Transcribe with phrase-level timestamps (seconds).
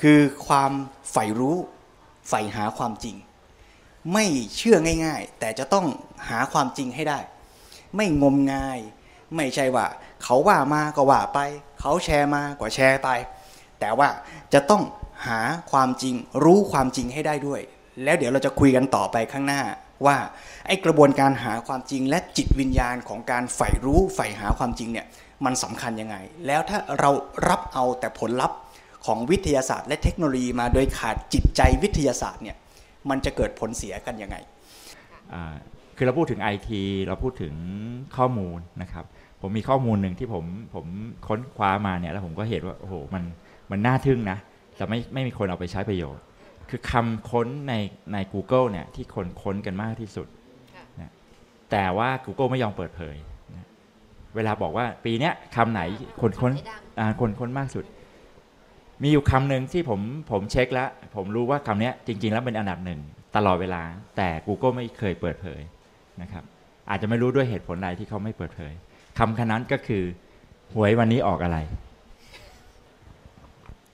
[0.00, 0.72] คือความ
[1.12, 1.56] ใฝ่รู้
[2.28, 3.16] ใฝ่หาความจริง
[4.12, 5.86] ไม่เชื่อง่ายๆ แต่จะต้อง
[6.28, 7.18] หาความจริงให้ได้
[7.96, 8.78] ไม่งมงาย
[9.36, 9.86] ไม่ใช่ว่า
[10.22, 11.38] เขาว่ามาก็ว่าไป
[11.80, 13.08] เขาแชร์มาก็แชร์ไป
[13.80, 14.08] แต่ว่า
[14.52, 14.82] จะต้อง
[15.26, 17.60] หาความจริง รู้ความจริงให้ได้ด้วย
[18.04, 19.62] แล้วเดี๋ยวเราจะคุยกันต่อไปข้างหน้า
[20.06, 20.16] ว่า
[20.66, 25.06] ไอ้กระบวนการหาความจริงและจิตวิญญาณของการใฝ่รู้ใฝ่หาความจริงเนี่ย
[25.44, 27.10] มันสำคัญยังไง แล้วถ้าเรา
[27.48, 28.58] รับเอาแต่ผลลัพธ์
[29.06, 32.56] ของวิทยาศาสตร์ และเทคโนโลยีมาโดยขาดจิตใจวิทยาศาสตร์เนี่ย
[33.10, 34.36] มันจะเกิดผลเสียกันยังไง
[35.32, 35.54] อ่า
[35.96, 37.54] คือเราพูดถึงไอทีเราพูดถึง
[38.16, 39.04] ข้อมูลนะครับ
[39.40, 40.86] ผมมีข้อมูลหนึ่งที่ผมผม
[41.26, 43.22] ค้นคว้ามาเนี่ยแล้วผมก็เห็นว่าโอ้โหมัน
[43.70, 44.38] มันน่าทึ่งนะ
[44.76, 46.24] แต่ไม่ไม่มีคนเอาไปใช้ประโยชน์
[46.70, 47.74] คือคำค้นใน
[48.12, 50.26] ใน Google เนี่ยที่คนค้นกันมากที่สุด
[51.00, 51.12] นะ
[51.70, 53.16] แต่ว่า Google ไม่ยอมเปิดเผย
[53.56, 53.66] นะ
[54.36, 55.80] เวลาบอกว่าปีเนี้ยคำไหน
[56.20, 56.52] คนค้น
[56.98, 57.84] อ่าคนค้นมากสุด
[59.02, 63.00] มีอยู่คำหนึ่งที่ผมผมเช็คแล้ว ผมรู้ว่าคำนี้จริง ๆ แล้วเป็นอันดับหนึ่ง
[63.36, 63.82] ตลอดเวลา
[64.16, 65.60] แต่ Google ไม่เคยเปิดเผย
[66.22, 66.44] นะครับ
[66.90, 68.72] อาจจะไม่รู้ด้วยเหตุผลใดที่เขาไม่เปิดเผย
[69.18, 70.04] คำคนั้นก็คือ
[70.74, 71.58] หวยวันนี้ออกอะไร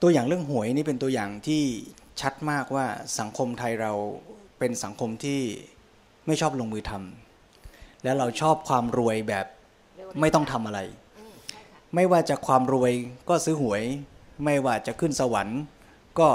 [0.01, 1.61] ตัวอย่างเรื่องหวยนี่เป็นตัวอย่างที่
[2.21, 2.85] ชัดมากว่า
[3.19, 3.93] สังคมไทยเรา
[4.59, 5.39] เป็นสังคมที่
[6.27, 9.45] ไม่ชอบลงมือทำและเราชอบความรวยแบบ
[10.21, 10.79] ไม่ต้องทำอะไร
[11.95, 12.91] ไม่ว่าจะความรวย
[13.29, 13.83] ก็ซื้อหวย
[14.43, 15.61] ไม่ว่าจะขึ้นสวรรค์
[16.19, 16.29] ก็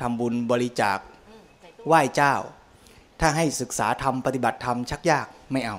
[0.00, 0.98] ทำบุญบริจาค
[1.86, 2.34] ไหว้เจ้า
[3.20, 5.78] ถ้าให้ศึกษาธรรมปฏิบัติธรรมชักยากไม่เอา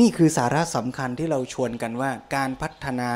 [0.00, 3.10] นี่คือสาระสำคัญที่เราชวนกันว่า การพัฒนา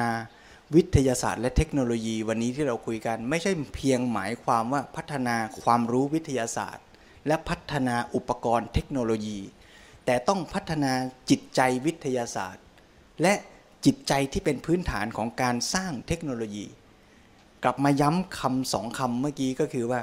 [0.77, 6.85] วิทยาศาสตร์และเทคโนโลยีวันนี้ที่เราคุยกัน ไม่ใช่เพียงหมายความว่าพัฒนาความรู้วิทยาศาสตร์
[7.27, 9.41] และพัฒนาอุปกรณ์เทคโนโลยี
[10.07, 10.93] แต่ต้องพัฒนา
[11.31, 12.65] จิตใจวิทยาศาสตร์
[13.23, 13.35] และ
[13.85, 16.67] จิตใจที่เป็นพื้นฐานของการสร้างเทคโนโลยี
[17.69, 20.01] กลับมาย้ำคำสองคำเมื่อกี้ก็คือว่า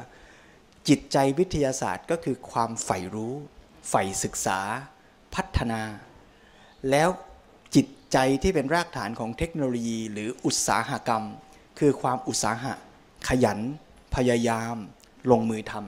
[0.88, 3.34] จิตใจวิทยาศาสตร์ก็คือความใฝ่รู้
[3.90, 4.60] ใฝ่ศึกษา
[5.36, 5.82] พัฒนา
[6.90, 7.10] แล้ว
[7.76, 11.24] จิตใจที่เป็นรากฐานของเทคโนโลยีหรืออุตสาหกรรม
[11.80, 12.74] คือความอุตสาหะ
[13.28, 13.60] ขยัน
[14.16, 14.76] พยายาม
[15.32, 15.84] ลงมือทำ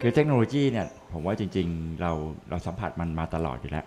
[0.00, 2.12] คือเทคโนโลยีเนี่ยผมว่าจริง ๆ เรา
[2.50, 3.86] เราสัมผัสมันมาตลอดอยู่แล้ว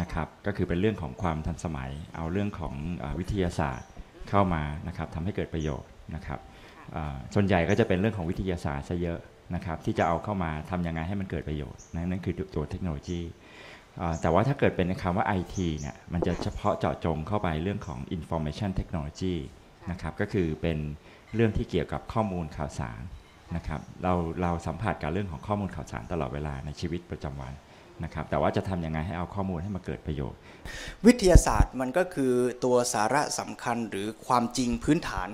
[0.00, 3.88] นะครับก็คือเป็นเรื่องของความทันสมัย เอาเรื่องของอาวิทยาศาสตร์
[4.28, 6.38] เข้ามานะครับทำให้เกิดประโยชน์นะครับ
[6.96, 9.20] อ่าส่วนใหญ่ก็จะเป็นเรื่องของวิทยาศาสตร์ซะเยอะ
[9.54, 13.20] นะครับที่จะเอาเข้ามาทำยังไงให้มันเกิดประโยชน์นะนั่นคือตัวเทคโนโลยี
[14.00, 19.34] อ่าแต่ว่าถ้าเกิดเป็นคำว่า IT เนี่ยมันจะเฉพาะเจาะจงเข้าไปเรื่องของ information technology
[19.90, 20.78] นะครับก็คือเป็น
[21.34, 23.00] เรื่องที่เกี่ยวกับข้อมูลข่าวสาร
[23.56, 27.52] นะครับเราเราสัมผัสกับเรื่องของข้อมูลข่าวสารตลอดเวลาในชีวิตประจำวัน
[28.04, 30.38] นะครับแต่ว่าจะทำยังไงให้เอาข้อมูลให้มาเกิดประโยชน์
[31.06, 32.32] วิทยาศาสตร์มันก็คือ
[32.64, 35.28] ตัวสาระสำคัญหรือความจริงพื้นฐาน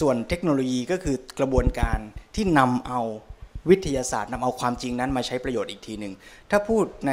[0.00, 1.98] ส่วนเทคโนโลยีก็คือกระบวนการ
[2.34, 3.00] ที่นำเอา
[3.70, 6.12] วิทยาศาสตร์นำเอาความจริงนั้นมาใช้ประโยชน์อีกทีหนึ่ง
[6.50, 7.12] ถ้าพูดใน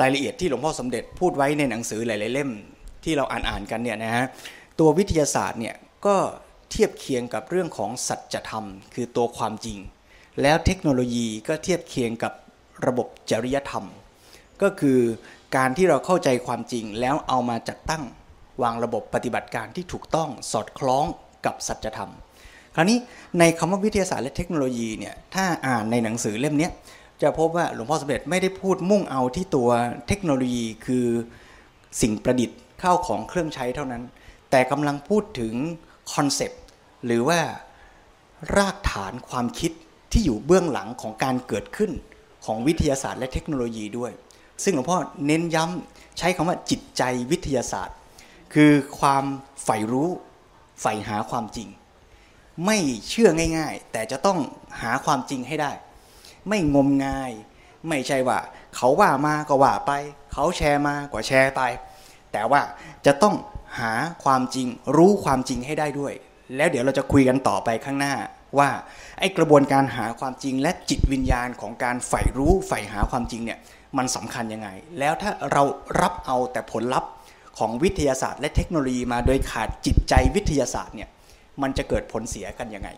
[0.00, 2.50] รายละเอียดที่หลวงพ่อสมเด็จพูดไว้ในหนังสือหลาย ๆ เล่ม
[3.04, 4.24] ที่เราอ่านอ่านกันเนี่ยนะฮะ
[4.80, 5.74] ตัววิทยาศาสตร์เนี่ย
[6.06, 6.16] ก็
[6.70, 9.78] เทียบเคียงกับเรื่องของสัจธรรม คือตัวความจริง
[10.42, 12.32] แล้วเทคโนโลยีก็เทียบเคียงกับ
[12.86, 13.84] ระบบจริยธรรม
[14.62, 14.98] ก็คือ
[15.56, 18.02] การที่เราเข้าใจความจริงแล้วเอามาจัดตั้ง
[18.62, 21.04] วางระบบปฏิบัติการที่ถูกต้องสอดคล้อง
[21.46, 22.12] กับสัจธรรม
[22.74, 22.98] คราวนี้
[23.38, 26.68] ในคำว่าวิทยาศาสตร์และเทคโนโลยีเนี่ยถ้าอ่านในหนังสือเล่มนี้
[27.22, 29.70] จะพบว่าหลวงพ่อสมเด็จไม่ได้พูดมุ่งเอาที่ตัว
[30.08, 31.06] เทคโนโลยีคือ
[32.00, 34.02] สิ่งประดิษฐ์เข้าของเครื่องใช้เท่านั้น
[34.50, 35.54] แต่กำลังพูดถึง
[36.12, 36.62] คอนเซปต์
[37.06, 37.40] หรือว่า
[38.56, 39.72] รากฐานความคิด
[40.12, 41.92] ที่อยู่เบื้องหลังของการเกิดขึ้น
[42.46, 44.12] ของวิทยาศาสตร์และเทคโนโลยีด้วย
[44.64, 47.96] ซึ่งหลวงพ่อเน้นย้ำใช้คำว่าจิตใจวิทยาศาสตร์
[48.54, 49.24] คือความ
[49.64, 50.10] ใฝ่รู้
[50.80, 51.68] ใฝ่หาความจริง
[52.66, 52.78] ไม่
[53.08, 54.38] เชื่อง่าย ๆ แต่จะต้อง
[54.82, 55.72] หาความจริงให้ได้
[56.48, 57.32] ไม่งมงาย
[57.88, 58.38] ไม่ใช่ว่า
[58.76, 59.92] เขาว่ามาก็ว่าไป
[60.32, 61.62] เขาแชร์มาก็แชร์ไป
[62.32, 62.62] แต่ว่า
[63.06, 63.34] จะต้อง
[63.80, 63.92] หา
[64.24, 64.66] ความจริง
[64.96, 66.14] รู้ความจริงให้ได้ด้วย
[66.56, 68.14] แล้วเดี๋ยวเราจะคุยกันต่อไปข้างหน้า
[68.58, 68.70] ว่า
[69.18, 73.58] ไอ้กระบวนการหาความจริงและจิตวิญญาณของการใฝ่รู้ใฝ่หาความจริงเนี่ย
[73.98, 74.68] มันสำคัญยังไง
[74.98, 75.62] แล้วถ้าเรา
[76.00, 77.10] รับเอาแต่ผลลัพธ์
[77.58, 81.08] ของวิทยาศาสตร์ และเทคโนโลยีมาโดยขาดจิตใจวิทยาศาสตร์เนี่ย
[81.62, 82.88] มันจะเกิดผลเสียกันยังไง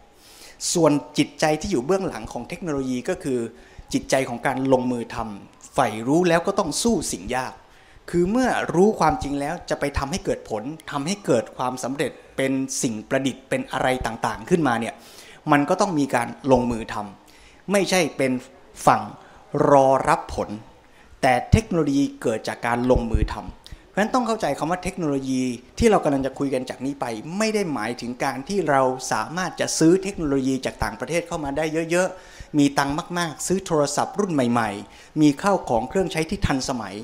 [0.73, 3.39] ส่วนจิตใจที่อยู่เบื้องหลังของเทคโนโลยีก็คือ
[3.93, 7.53] จิตใจของการลงมือทำใฝ่รู้แล้วก็ต้องสู้สิ่งยาก
[8.11, 12.53] คือเมื่อรู้ความจริงแล้วจะไปทำให้เกิดผลทำให้เกิดความสำเร็จเป็น
[12.83, 14.95] สิ่งประดิษฐ์เป็นอะไรต่างๆ ขึ้นมาเนี่ย
[15.53, 18.33] มันก็ต้องมีการลงมือทำไม่ใช่เป็น
[18.87, 19.03] ฝั่ง
[19.71, 20.49] รอรับผล
[21.23, 23.47] แต่เทคโนโลยีเกิดจากการลงมือทำ
[23.89, 25.43] เพราะฉะนั้นต้องเข้าใจคำว่าเทคโนโลยี
[25.79, 27.07] ที่เรากำลังจะคุยกันจากนี้ไป
[27.39, 36.95] ไม่ได้หมายถึงการที่เราสามารถจะซื้อเทคโนโลยีจากต่างประเทศเข้ามาได้เยอะๆ มีตังค์มาก ๆ ซื้อโทรศัพท์รุ่นใหม่ ๆ มีข้าวของเครื่องใช้ที่ทันสมัย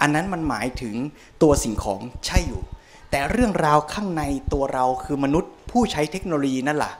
[0.00, 0.94] อันนั้นมันหมายถึง
[1.42, 2.62] ตัวสิ่งของใช่อยู่
[3.10, 4.22] แต่เรื่องราวข้างใน
[4.52, 6.92] ตัวเราคือมนุษย์ผู้ใช้เทคโนโลยีนั่นแหละ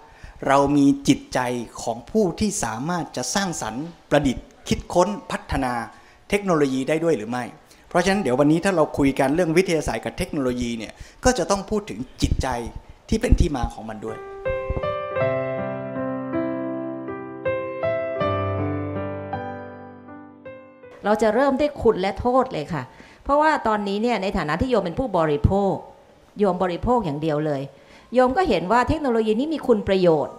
[0.48, 1.40] เรามีจิตใจ
[1.82, 5.72] ของผู้ที่สามารถจะสร้างสรรค์ประดิษฐ์ คิดค้นพัฒนา
[6.30, 7.44] เทคโนโลยีได้ด้วยหรือไม่
[7.88, 10.92] เพราะฉะนั้นเดี๋ยววันนี้ถ้าเราคุยกันเรื่องวิทยาศาสตร์กับเทคโนโลยีเนี่ย
[11.24, 12.48] ก็จะต้องพูดถึงจิตใจ
[13.08, 14.18] ที่เป็นที่มาของมันด้วย
[21.04, 22.82] เราจะเริ่มด้วยคุณและโทษเลยค่ะ
[23.24, 25.74] เพราะว่าตอนนี้เนี่ยในฐานะที่โยมเป็นผู้บริโภค
[26.38, 27.62] โยมบริโภคอย่างเดียวเลย
[28.14, 30.34] โยมก็เห็นว่าเทคโนโลยีนี้มีคุณประโยชน์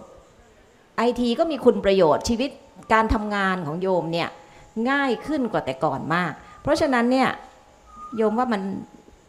[0.96, 2.50] ไอทีก็มีคุณประโยชน์ชีวิต
[2.92, 4.28] การทำงานของโยมเนี่ย
[4.90, 6.32] ง่ายขึ้นกว่าแต่ก่อนมาก
[6.62, 7.28] เพราะฉะนั้นเนี่ย
[8.16, 8.62] โยมว่ามัน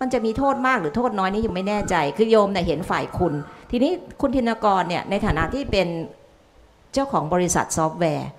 [0.02, 3.34] มันจะมีโทษมากหรือโทษน้อยนี่ยังไม่แน่ใจ คือโยมเนี่ยเห็นฝ่ายคุณ
[3.72, 5.88] ทีนี้คุณธินกรเนี่ยในฐานะที่เป็น
[6.94, 8.30] เจ้าของบริษัทซอฟต์แวร์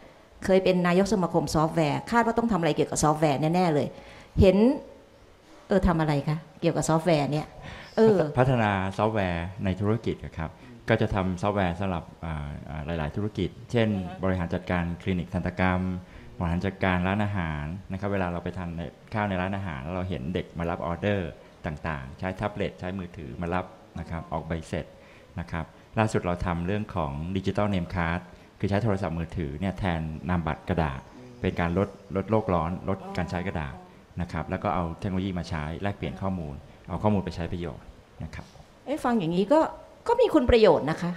[0.45, 3.87] เคยเป็นนายกสมาคมซอฟต์แวร์คาดว่าต้องทำอะไรเกี่ยวกับซอฟต์แวร์แน่ๆเลย
[4.41, 4.57] เห็น
[5.69, 7.47] เออทำอะไรคะเกี่ยวกับซอฟต์แวร์เนี่ย
[8.39, 10.51] พัฒนาซอฟต์แวร์ในธุรกิจครับ
[10.89, 13.89] ก็จะทำซอฟต์แวร์สำหรับอ่าอ่าหลาย ๆ ธุรกิจ เช่น
[14.23, 15.81] บริหารจัดการคลินิกทันตกรรม
[16.39, 18.83] บริหารจัดการร้านอาหารนะครับ เวลาเราไปทานใน
[19.15, 21.31] ข้าวในร้านอาหาร แล้วเราเห็นเด็กมารับออเดอร์
[21.67, 23.65] ต่าง ๆ ใช้แท็บเล็ตใช้มือถือมารับ
[24.01, 24.87] นะครับ ออกใบเสร็จ
[25.41, 25.65] นะครับ
[25.99, 28.21] ล่าสุดเราทำเรื่องของดิจิ t a ลเนมค a r d
[28.59, 31.01] คือใช้โทรศัพท์มือถือเนี่ยแทนนามบัตรกระดาษ
[31.41, 33.75] เป็นการลดลดโลกร้อน ลดการใช้กระดาษ
[34.21, 36.55] นะครับ แล้วก็เอาเทคโนโลยีมาใช้แลกเปลี่ยนข้อมูล
[36.89, 37.85] เอาข้อมูลไปใช้ประโยชน์
[38.25, 38.47] นะครับ
[38.85, 39.61] เอ้ยฟังอย่างนี้ก็
[40.09, 41.13] ก็มีคุณประโยชน์นะคะ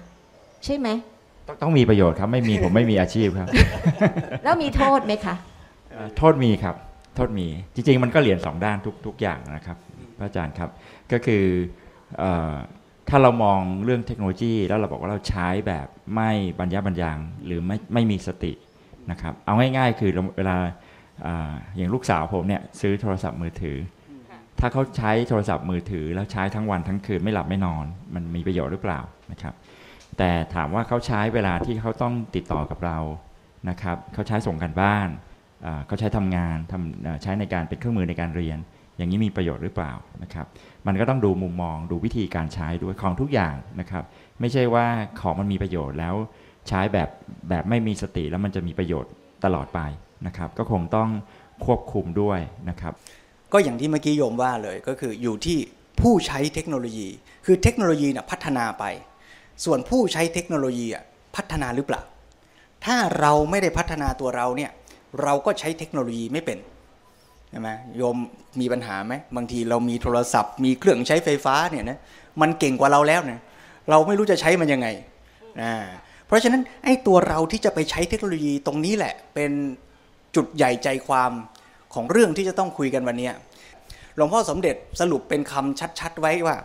[0.66, 0.88] ใช่ไหม
[1.48, 3.50] ต้องต้องมีประโยชน์ครับ ไม่มีผมไม่มีอาชีพครับ
[4.44, 5.36] แล้วมีโทษไหมคะ
[5.92, 6.76] เอ่อโทษมีครับ
[7.16, 9.78] โทษมีจริง ๆ มันก็เหรียญสองด้านทุกทุกอย่างนะครับ
[10.18, 10.70] พระอาจารย์ครับ
[11.12, 11.44] ก็คือ
[12.18, 12.54] เออ
[13.10, 18.54] ถ้าเรามองเรื่องเทคโนโลยี แล้วเราบอกว่าเราใช้แบบไม่บรรยะบรรยังหรือไม่ไม่มีสติ
[19.12, 20.56] นะครับ เอาง่ายๆ คือเราเวลา
[21.26, 23.78] อ่าอย่างลูกสาวผมเนี่ยซื้อโทรศัพท์มือถือ
[24.60, 29.00] ถ้าเขาใช้โทรศัพท์มือถือ แล้วใช้ทั้งวันทั้งคืนไม่หลับไม่นอน มันมีประโยชน์หรือเปล่า
[29.32, 29.54] นะครับ
[30.18, 32.98] แต่ถามว่าเขาใช้เวลาที่เขาต้องติดต่อกับเรา
[33.70, 35.10] นะครับเขาใช้ส่งกันบ้าน
[35.88, 38.58] เขาใช้ทำงานทำใช้ในการเป็นเครื่องมือในการเรียน
[38.98, 40.46] อย่างนี้มีประโยชน์หรือเปล่านะครับ
[40.88, 44.04] มันก็ต้องดูมุมมองดูวิธีการใช้ด้วยของทุกอย่างนะครับ
[44.40, 44.86] ไม่ใช่ว่า
[45.20, 46.16] ของมันมีประโยชน์แล้ว
[46.68, 47.10] ใช้แบบ
[47.50, 49.12] แบบไม่มีสติแล้วมันจะมีประโยชน์
[49.46, 49.80] ตลอดไป
[50.28, 51.10] นะครับ ก็คงต้อง
[51.66, 52.40] ควบคุมด้วย
[52.70, 52.94] นะครับ
[53.54, 55.58] ก็อย่างที่เมื่อกี้โยมว่าเลยก็คืออยู่ที่
[56.02, 57.08] ผู้ใช้เทคโนโลยี
[57.46, 58.84] คือเทคโนโลยีน่ะพัฒนาไป
[59.66, 61.04] ส่วนผู้ใช้เทคโนโลยีอะ
[61.36, 62.02] พัฒนาหรือเปล่า
[62.86, 64.72] ถ้าเราไม่ได้พัฒนาตัวเราเนี่ย
[65.24, 66.60] เราก็ใช้เทคโนโลยีไม่เป็น
[67.50, 68.18] ใช่ไหมโยม
[68.60, 72.00] มีปัญหาไหมบางทีเรามีโทรศัพท์ มีเครื่องใช้ไฟฟ้าเนี่ยนะ
[72.42, 73.40] มันเก่งกว่าเราแล้วเนี่ย
[73.90, 74.88] เราไม่รู้จะใช้มันยังไง
[75.62, 75.76] อ่า
[76.28, 79.52] เพราะฉะนั้นไอ้ตัวเราที่จะไปใช้เทคโนโลยีตรงนี้แหละ เป็น
[80.36, 81.32] จุดใหญ่ใจความ
[81.94, 83.30] ของเรื่องที่จะต้องคุยกันวันนี้
[84.16, 86.56] หลวงพ่อสมเด็จสรุปเป็นคำชัด ๆ ไว้ว่า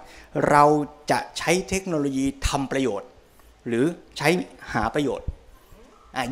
[0.51, 0.65] เรา
[1.11, 3.09] จะใช้เทคโนโลยีทำประโยชน์
[3.69, 3.85] หรือ
[4.19, 4.29] ใช้
[4.75, 5.27] หาประโยชน์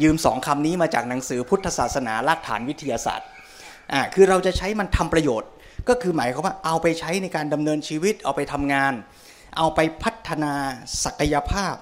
[0.02, 3.28] ยืมสองคำนี้มาจากหนังสือพุทธศาสนารากฐานวิทยาศาสตร์
[4.14, 5.50] คือเราจะใช้มันทำประโยชน์
[5.88, 8.92] ก็คือหมายความว่าเอาไปใช้ในการดำเนินชีวิตเอาไปทำงาน
[9.58, 10.54] เอาไปพัฒนา
[11.04, 11.74] ศักยภาพ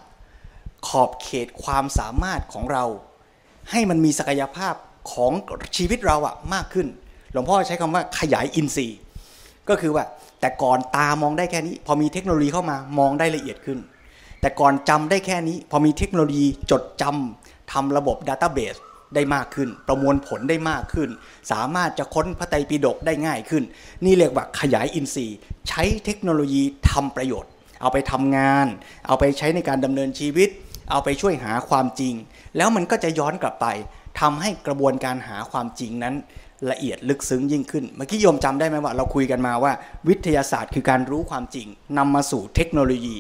[0.88, 2.84] ขอบเขตความสามารถของเรา
[3.70, 4.74] ให้มันมีศักยภาพ
[5.12, 5.32] ของ
[5.76, 6.86] ชีวิตเราอะมากขึ้น
[7.32, 8.98] หลวงพ่อใช้คำว่าขยายอินทรีย์
[9.68, 10.04] ก็คือว่า
[10.40, 13.78] แต่ก่อนตามองได้แค่นี้ พอมีเทคโนโลยีเข้ามามองได้ละเอียดขึ้น
[14.40, 18.78] แต่ก่อนจำได้แค่นี้ พอมีเทคโนโลยีจดจำทำระบบดัตต้าเบส
[19.14, 21.08] ได้มากขึ้น ประมวลผลได้มากขึ้น
[21.52, 23.62] สามารถจะค้นพระไตรปิฎกได้ง่ายขึ้น
[24.04, 25.36] นี่เรียกว่าขยายอินทรีย์
[25.68, 28.66] ใช้เทคโนโลยีทำประโยชน์ เอาไปทำงาน
[29.06, 30.48] เอาไปใช้ในการดำเนินชีวิต
[30.90, 32.14] เอาไปช่วยหาความจริง
[32.56, 33.66] แล้วมันก็จะย้อนกลับไป
[34.20, 36.14] ทำให้กระบวนการหาความจริงนั้น
[36.70, 39.72] ละเอียดลึกซึ้งยิ่งขึ้น เมื่อกี้โยมจำได้ไหมว่า เราคุยกันมาว่า
[40.08, 41.66] วิทยาศาสตร์คือการรู้ความจริง
[41.98, 43.18] นำมาสู่เทคโนโลยี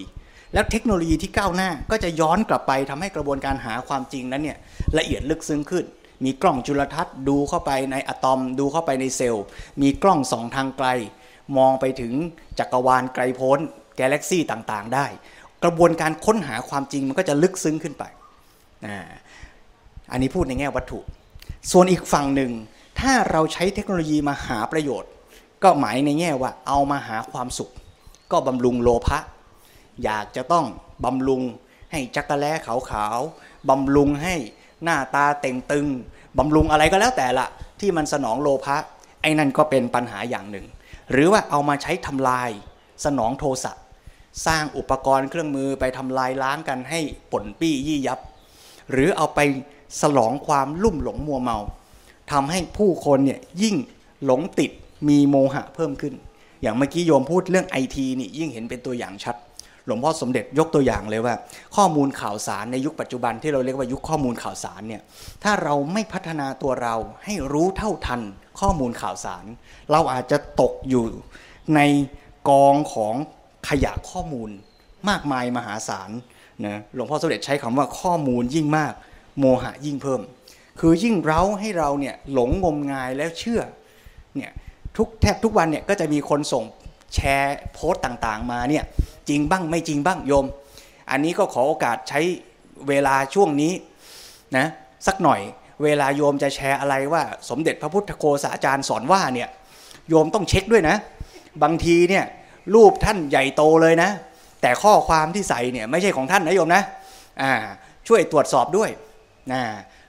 [0.54, 4.58] แล้วเทคโนโลยีที่ก้าวหน้าก็จะย้อนกลับไปทำให้กระบวนการหาความจริงนั้นเนี่ย
[4.98, 5.84] ละเอียดลึกซึ้งขึ้น
[6.24, 9.44] มีกล้องจุลทรรศน์ดูเข้าไปในอะตอม ดูเข้าไปในเซลล์
[9.82, 10.88] มีกล้องสองทางไกล
[11.56, 12.12] มองไปถึง
[12.58, 13.58] จักรวาลไกลโพ้น
[13.98, 15.06] กาแล็กซี่ต่างๆ ได้
[15.64, 18.04] กระบวนการค้นหาความจริงมันก็จะลึกซึ้งขึ้นไป
[18.86, 18.96] นะ
[20.10, 21.00] อันนี้พูดในแง่วัตถุ
[21.70, 22.52] ส่วนอีกฝั่งหนึ่ง
[23.00, 25.10] ถ้าเราใช้เทคโนโลยีมาหาประโยชน์
[25.62, 27.70] ก็หมายในแง่ว่าเอามาหาความสุข
[28.32, 29.18] ก็บำรุงโลภะ
[30.04, 30.66] อยากจะต้อง
[31.04, 31.42] บำรุง
[31.92, 34.34] ให้จักระแล้ขาวๆบำรุงให้
[34.84, 35.86] หน้าตาเต่งตึง
[36.38, 37.46] บำรุงอะไรก็แล้วแต่ละ
[37.80, 38.76] ที่มันสนองโลภะ
[39.22, 40.66] ไอ้นั่นก็เป็นปัญหาอย่างหนึ่ง
[41.12, 42.50] หรือว่าเอามาใช้ทำลาย
[43.04, 43.72] สนองโทสะ
[44.46, 47.00] สร้างอุปกรณ์เครื่องมือไปทำลายล้างกันให้
[47.32, 48.20] ป่นปี้ยี่ยับ
[48.92, 49.40] หรือเอาไป
[50.00, 51.58] สลองความลุ่มหลงมัวเมา
[52.32, 53.76] ทำให้ผู้คนเนี่ยยิ่ง
[54.24, 54.70] หลงติด
[55.08, 56.14] มีโมหะเพิ่มขึ้น
[56.62, 59.36] อย่างเมื่อกี้โยมพูดเรื่องไอทีนี่ยิ่งเห็นเป็นตัวอย่างชัด
[59.86, 61.34] หลวงพ่อสมเด็จยกตัวอย่างเลยว่า
[61.76, 65.02] ข้อมูลข่าวสารในยุคปัจจุบันที่เราเรียกว่ายุคข้อมูลข่าวสารเนี่ย
[65.44, 66.94] ถ้าเราไม่พัฒนาตัวเรา
[67.24, 68.20] ให้รู้เท่าทัน
[68.60, 69.44] ข้อมูลข่าวสาร
[69.92, 71.04] เราอาจจะตกอยู่
[71.74, 71.80] ใน
[72.48, 73.14] กองของ
[73.68, 74.50] ขยะข้อมูล
[75.08, 76.10] มากมายมหาศาล
[76.66, 78.92] นะหลวงพ่อสมเด็จใช้คำว่าข้อมูลยิ่งมาก
[79.38, 80.20] โมหะยิ่งเพิ่ม
[80.80, 83.60] คือยิ่งเร้าให้เราเนี่ยหลงงมงายแล้วเชื่อ
[84.36, 84.50] เนี่ย
[84.96, 86.64] ทุกแทบทุกวันเนี่ยก็จะมีคนส่ง
[87.14, 88.84] แชร์โพสต์ต่างๆ มาเนี่ย
[89.28, 90.46] จริงบ้างไม่จริงบ้างโยม
[91.10, 92.20] อันนี้ก็ขอโอกาสใช้
[92.88, 93.72] เวลาช่วงนี้
[94.56, 94.66] นะ
[95.06, 95.40] สักหน่อย
[95.82, 99.48] เวลาโยมจะแชร์อะไรว่า สมเด็จพระพุทธโฆษาจารย์สอนว่าเนี่ย
[100.08, 100.96] โยมต้องเช็คด้วยนะ
[101.62, 102.24] บางทีเนี่ย
[102.74, 104.10] รูปท่านใหญ่โตเลยนะ
[104.62, 106.82] แต่ข้อความที่ใส่เนี่ยไม่ใช่ของท่านนะโยมนะ
[107.42, 107.52] อ่า
[108.08, 108.90] ช่วยตรวจสอบด้วย
[109.52, 109.62] นะ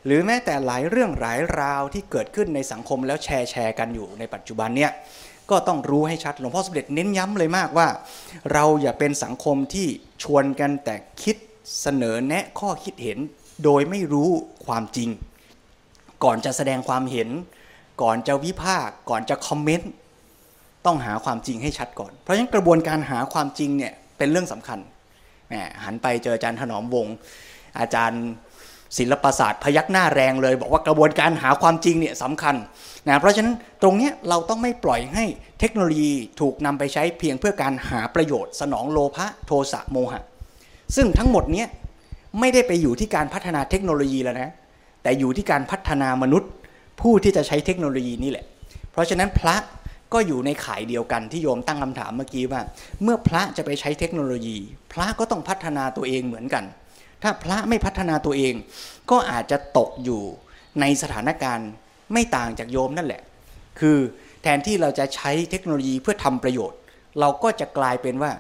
[0.06, 4.92] หรือแม้แต่หลายเรื่องหลายราวที่เกิดขึ้นในสังคมแล้วแชร์แชร์กันอยู่ในปัจจุบันเนี่ย
[5.50, 7.88] ก็ต้องรู้ให้ชัดหลวงพ่อสมเด็จเน้นย้ำเลยมากว่า
[8.54, 9.88] เราอย่าเป็นสังคมที่
[10.24, 11.36] ชวนกันแต่คิด
[11.82, 13.20] เสนอแนะข้อคิดเห็น
[13.64, 14.30] โดยไม่รู้
[14.66, 15.10] ความจริง
[16.24, 17.30] ก่อนจะแสดงความเห็น
[18.02, 19.92] ก่อนจะวิพากษ์ก่อนจะคอมเมนต์
[20.86, 24.80] ต้องหาความจริงให้ชัดก่อน เพราะฉะนั้นกระบวนการหาความจริงเนี่ยเป็นเรื่องสำคัญ
[25.48, 27.16] แหมหันไปเจออาจารย์ถนอมวงศ์
[27.80, 28.24] อาจารย์
[28.98, 32.56] ศิลปศาสตร์พยักหน้าแรงเลย บอกว่ากระบวนการหาความจริงเนี่ยสำคัญ
[33.08, 35.24] นะเพราะฉะนั้นตรงนี้เราต้องไม่ปล่อยให้
[35.60, 40.22] เทคโนโลยีถูกนำไปใช้เพียงเพื่อการหาประโยชน์สนองโลภะโทสะโมหะ
[40.96, 41.68] ซึ่งทั้งหมดเนี้ย
[42.40, 44.52] ไม่ได้ไปอยู่ที่การพัฒนาเทคโนโลยีแล้วนะ
[45.04, 46.50] แต่อยู่ที่การพัฒนามนุษย์
[47.02, 48.46] ผู้ที่จะใช้เทคโนโลยีนี่แหละ
[48.92, 49.56] เพราะฉะนั้นพระ
[50.14, 52.62] ก็อยู่ในข่ายเดียวกันที่โยมตั้งคำถามเมื่อกี้ว่า
[53.04, 54.58] เมื่อพระจะไปใช้เทคโนโลยี
[54.94, 56.64] พระก็ต้องพัฒนาตัวเองเหมือนกัน
[57.24, 58.54] ถ้าพระไม่พัฒนาตัวเอง
[59.12, 60.22] ก็อาจจะตกอยู่
[60.82, 61.70] ในสถานการณ์
[62.14, 63.22] ไม่ต่างจากโยมนั่นแหละ
[63.80, 63.98] คือ
[64.42, 66.80] แทนที่เราจะใช้เทคโนโลยีเพื่อทำประโยชน์
[67.20, 68.32] เราก็จะกลายเป็นว่า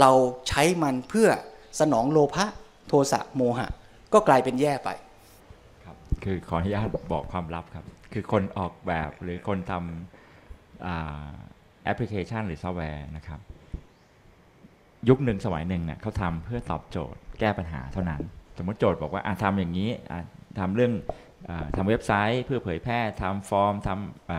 [0.00, 0.10] เรา
[0.48, 1.28] ใช้มันเพื่อ
[1.80, 2.46] สนองโลภะ
[2.88, 3.68] โทสะโมหะ
[4.12, 4.90] ก็กลายเป็นแย่ไป
[5.84, 13.40] ครับคือขออนุญาตบอกความลับครับ คือคนออกแบบหรือคนทำแอปพลิเคชันหรือซอฟต์แวร์นะครับ
[15.08, 18.20] ยุคหนึ่งสมัยหนึ่งเนี่ยเขาทำเพื่อตอบโจทย์ แก้ปัญหาเท่านั้น
[18.58, 20.20] สมมติโจทย์บอกว่าอะทำอย่างนี้อะ
[20.58, 20.92] ทำเรื่อง
[21.48, 23.88] อาทำเว็บไซต์เพื่อเผยแพร่ทำฟอร์มท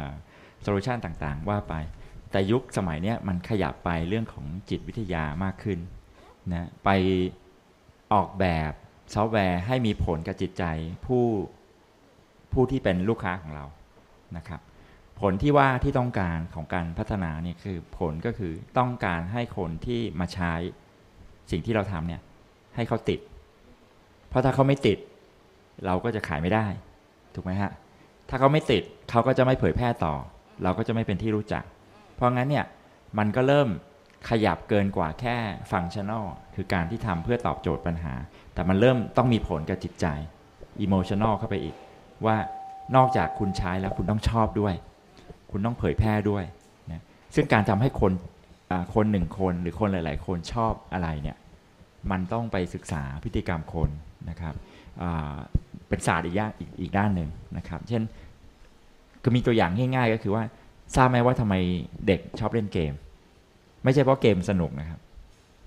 [0.06, 1.74] ำ solution ต่างๆ ว่าไป
[2.32, 5.80] แต่ยุคสมัยนี้มันขยับไปเรื่องของจิตวิทยามากขึ้น
[6.54, 6.89] นะไป
[8.13, 8.72] ออกแบบ
[9.13, 10.63] ซอฟต์แวร์ให้มีผลกับจิตใจ
[11.06, 11.25] ผู้
[12.54, 13.66] ผู้ที่เป็นลูกค้าของเรา
[14.38, 14.62] นะครับ
[15.22, 20.54] ผลที่ว่าที่ต้องการของการพัฒนาเนี่ยคือผลก็คือต้องการให้คนที่มาใช้
[21.51, 22.22] สิ่งที่เราทำเนี่ย
[22.77, 23.19] ให้เขาติด
[24.29, 24.98] เพราะถ้าเขาไม่ติด
[25.86, 26.65] เราก็จะขายไม่ได้
[27.36, 27.72] ถูกไหมฮะ
[28.29, 30.13] ถ้าเขาไม่ติดเขาก็จะไม่เผยแพร่ต่อ
[30.63, 31.63] เราก็จะไม่เป็นที่รู้จัก
[32.15, 32.65] เพราะงั้นเนี่ย
[33.17, 33.69] มันก็เริ่ม
[34.29, 35.36] ขยับเกินกว่าแค่
[35.72, 38.13] ฟังชั่นอลคือการที่ทำเพื่อตอบโจทย์ปัญหา
[38.53, 40.05] แต่มันเริ่มต้องมีผลกับจิตใจ
[40.81, 41.75] อิโมชั่นอลเข้าไปอีก
[42.25, 42.38] ว่า
[42.96, 44.74] นอกจากคุณใช้แล้วคุณต้องชอบด้วย
[45.51, 46.43] คุณต้องเผยแพร่ด้วย
[46.91, 47.01] นะ
[47.36, 48.12] ซึ่งการทำให้คน
[48.96, 51.38] คนหนึ่งคนหรือคนหลาย ๆ คนชอบอะไรเนี่ย
[52.12, 53.89] มันต้องไปศึกษาพฤติกรรมคน
[54.30, 54.54] นะครับ
[55.88, 58.04] เป็นศาสตร์อีกอย่างอีกอีกด้านหนึ่งนะครับ เช่น
[59.24, 60.44] ก็มีตัวอย่างง่ายๆ ก็คือว่า
[60.96, 61.56] ทราบไหมว่าทำไม
[62.08, 62.94] เด็กชอบเล่นเกม
[63.84, 65.00] ไม่ใช่เพราะเกมสนุกนะครับ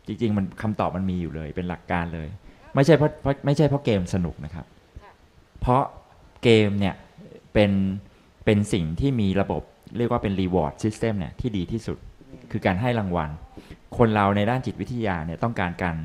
[0.06, 2.28] จริงๆ มันคำตอบมันมีอยู่เลย เป็นหลักการเลย
[2.74, 3.10] ไม่ใช่เพราะ
[3.46, 4.66] ไม่ใช่เพราะเกมสนุกนะครับ
[5.60, 5.82] เพราะ
[6.42, 6.94] เกมเนี่ย
[7.52, 7.72] เป็น
[8.44, 9.62] เป็นสิ่งที่มีระบบ
[9.96, 11.98] เรียกว่าเป็น reward system เนี่ยที่ดีที่สุด
[12.50, 13.30] คือการให้รางวัล
[13.96, 15.96] คนเราในด้านจิตวิทยาเนี่ยต้องการการ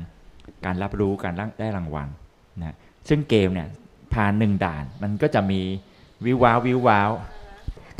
[0.66, 2.08] การรับรู้การได้รางวัล
[2.60, 2.76] นะ
[3.08, 3.68] ซึ่งเกมเนี่ย
[4.14, 5.60] ผ่านหนึ่งด่าน มันก็จะมี
[6.24, 7.10] วิวว้าววิวว้าว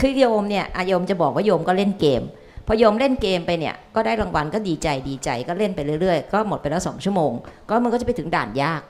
[0.01, 2.23] คือโยมเนี่ยอะโยมจะบอกว่าโยมก็เล่นเกม
[2.67, 7.33] พอโยมเล่นเกมไปเนี่ยก็ได้รางวัลก็ดีใจดีใจก็เล่นไปเรื่อยๆ ก็หมดไปแล้วสองชั่วโมง
[7.69, 8.83] ก็มันก็จะไปถึงด่านยาก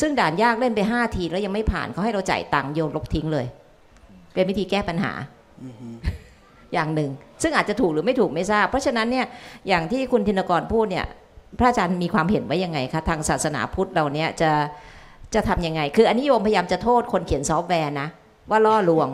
[0.00, 3.46] ซึ่งด่านยากเล่นไปห้าทีแล้วยังไม่ผ่านเขาให้เราจ่ายตังค์โยนลบทิ้งเลย
[4.34, 5.12] เป็นวิธีแก้ปัญหา
[6.72, 7.10] อย่างหนึ่ง
[7.42, 9.26] ซึ่งอาจจะถูกหรือไม่ถูกไม่ทราบ เพราะฉะนั้นเนี่ย
[9.68, 11.06] อย่างที่คุณธินกรพูดเนี่ย
[11.58, 14.50] พระอาจารย์มีความเห็นว่ายังไงคะทางศาสนาพุทธเราเนี่ยจะ
[15.34, 18.08] จะทำยังไง คืออันนี้โยมพยายามจะโทษคนเขียนซอฟต์แวร์นะ
[18.50, 19.08] ว่าล่อลวง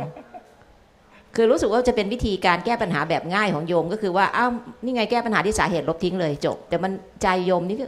[1.34, 4.50] คือรู้สึกว่าจะเป็นวิธีการแก้ปัญหาแบบง่ายของโยมก็คือว่าอ้าว
[4.84, 7.86] นี่ไงแก้ปัญหาที่สาเหตุลบทิ้งเลยจบ แต่มันใจโยมนี่ก็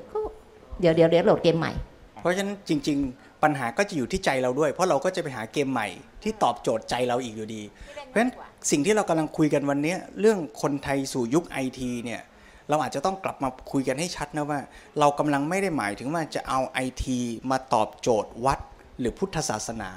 [0.80, 1.72] เดี๋ยวเดี๋ยวเดี๋ยวโหลดเกมใหม่
[2.20, 5.88] เพราะฉะนั้นจริง ๆ ปัญหาก็จะอยู่ที่ใจเราด้วย เพราะเราก็จะไปหาเกมใหม่
[6.22, 7.62] ที่ตอบโจทย์ใจเราอีกอยู่ดี
[8.04, 8.30] เพราะฉะนั้น
[8.70, 12.20] สิ่งที่เรากำลังคุยกันวันนี้เรื่องคนไทยสู่ยุคไอทีเนี่ย
[12.68, 14.60] เราอาจจะต้องกลับมาคุยกันให้ชัดนะว่า
[14.98, 17.18] เรากำลังไม่ได้หมายถึงว่าจะเอาไอที
[17.50, 18.58] มาตอบโจทย์วัด
[18.98, 19.90] หรือพุทธศาสนา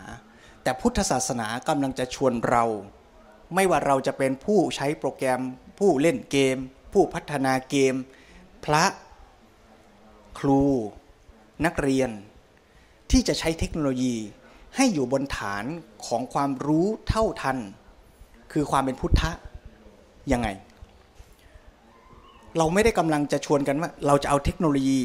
[0.64, 2.64] แต่พุทธศาสนากำลังจะชวนเรา
[3.56, 5.42] ไม่ว่าเราจะเป็นผู้ใช้โปรแกรม
[5.80, 6.58] ผู้เล่นเกม
[6.94, 7.96] ผู้พัฒนาเกม
[8.66, 8.84] พระ
[10.40, 10.64] ครู
[11.66, 12.10] นักเรียน
[13.12, 14.16] ที่จะใช้เทคโนโลยี
[14.76, 15.66] ให้อยู่บนฐาน
[16.06, 17.58] ของความรู้เท่าทัน
[18.52, 19.32] คือความเป็นพุทธะ
[20.32, 20.48] ยังไง
[22.58, 25.00] เราไม่ได้กำลังจะชวนกันว่า เราจะเอาเทคโนโลยี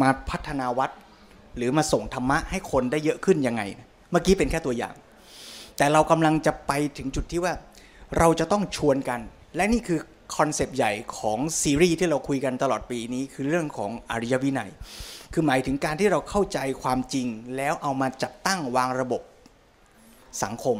[0.00, 0.90] มาพัฒนาวัด
[1.56, 3.62] หรือมาส่งธรรมะให้คนได้เยอะขึ้นยังไง
[4.10, 4.94] เมื่อกี้เป็นแค่ตัวอย่าง
[5.76, 7.52] แต่เรากำลังจะไปถึงจุดที่ว่า
[8.18, 9.20] เราจะต้องชวนกัน
[9.56, 10.00] และนี่คือ
[10.36, 14.70] คอนเซปต์ใหญ่ของซีรีส์ที่เราคุยกันตลอดปีนี้ คือเรื่องของอริยวินัย
[15.32, 17.26] คือหมายถึงการที่เราเข้าใจความจริง
[17.56, 19.22] แล้วเอามาจัดตั้งวางระบบ
[20.42, 20.78] สังคม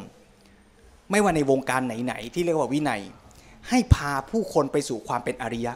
[1.10, 3.02] ไม่ว่าในวงการไหน ๆ ที่เรียกว่าวินัย
[3.68, 5.72] ให้พาผู้คนไปสู่ความเป็นอริยะ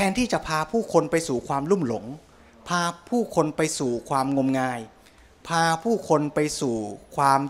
[0.00, 2.04] แทนที่จะพาผู้คนไปสู่ความลุ่มหลง
[2.68, 4.80] พาผู้คนไปสู่ความงมงาย
[5.48, 6.76] พาผู้คนไปสู่
[7.16, 7.40] ความ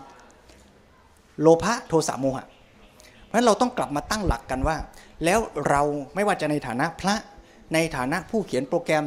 [1.41, 2.45] โลภะโทสะโมหะ
[3.25, 4.77] เพราะฉะนั้นเราต้องกลับมาตั้งหลักกันว่า
[5.25, 5.39] แล้ว
[5.69, 5.81] เรา
[6.15, 7.15] ไม่ว่าจะในฐานะพระ
[7.73, 9.05] ในฐานะผู้เขียนโปรแกรม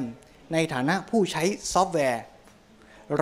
[0.53, 2.23] ในฐานะผู้ใช้ซอฟต์แวร์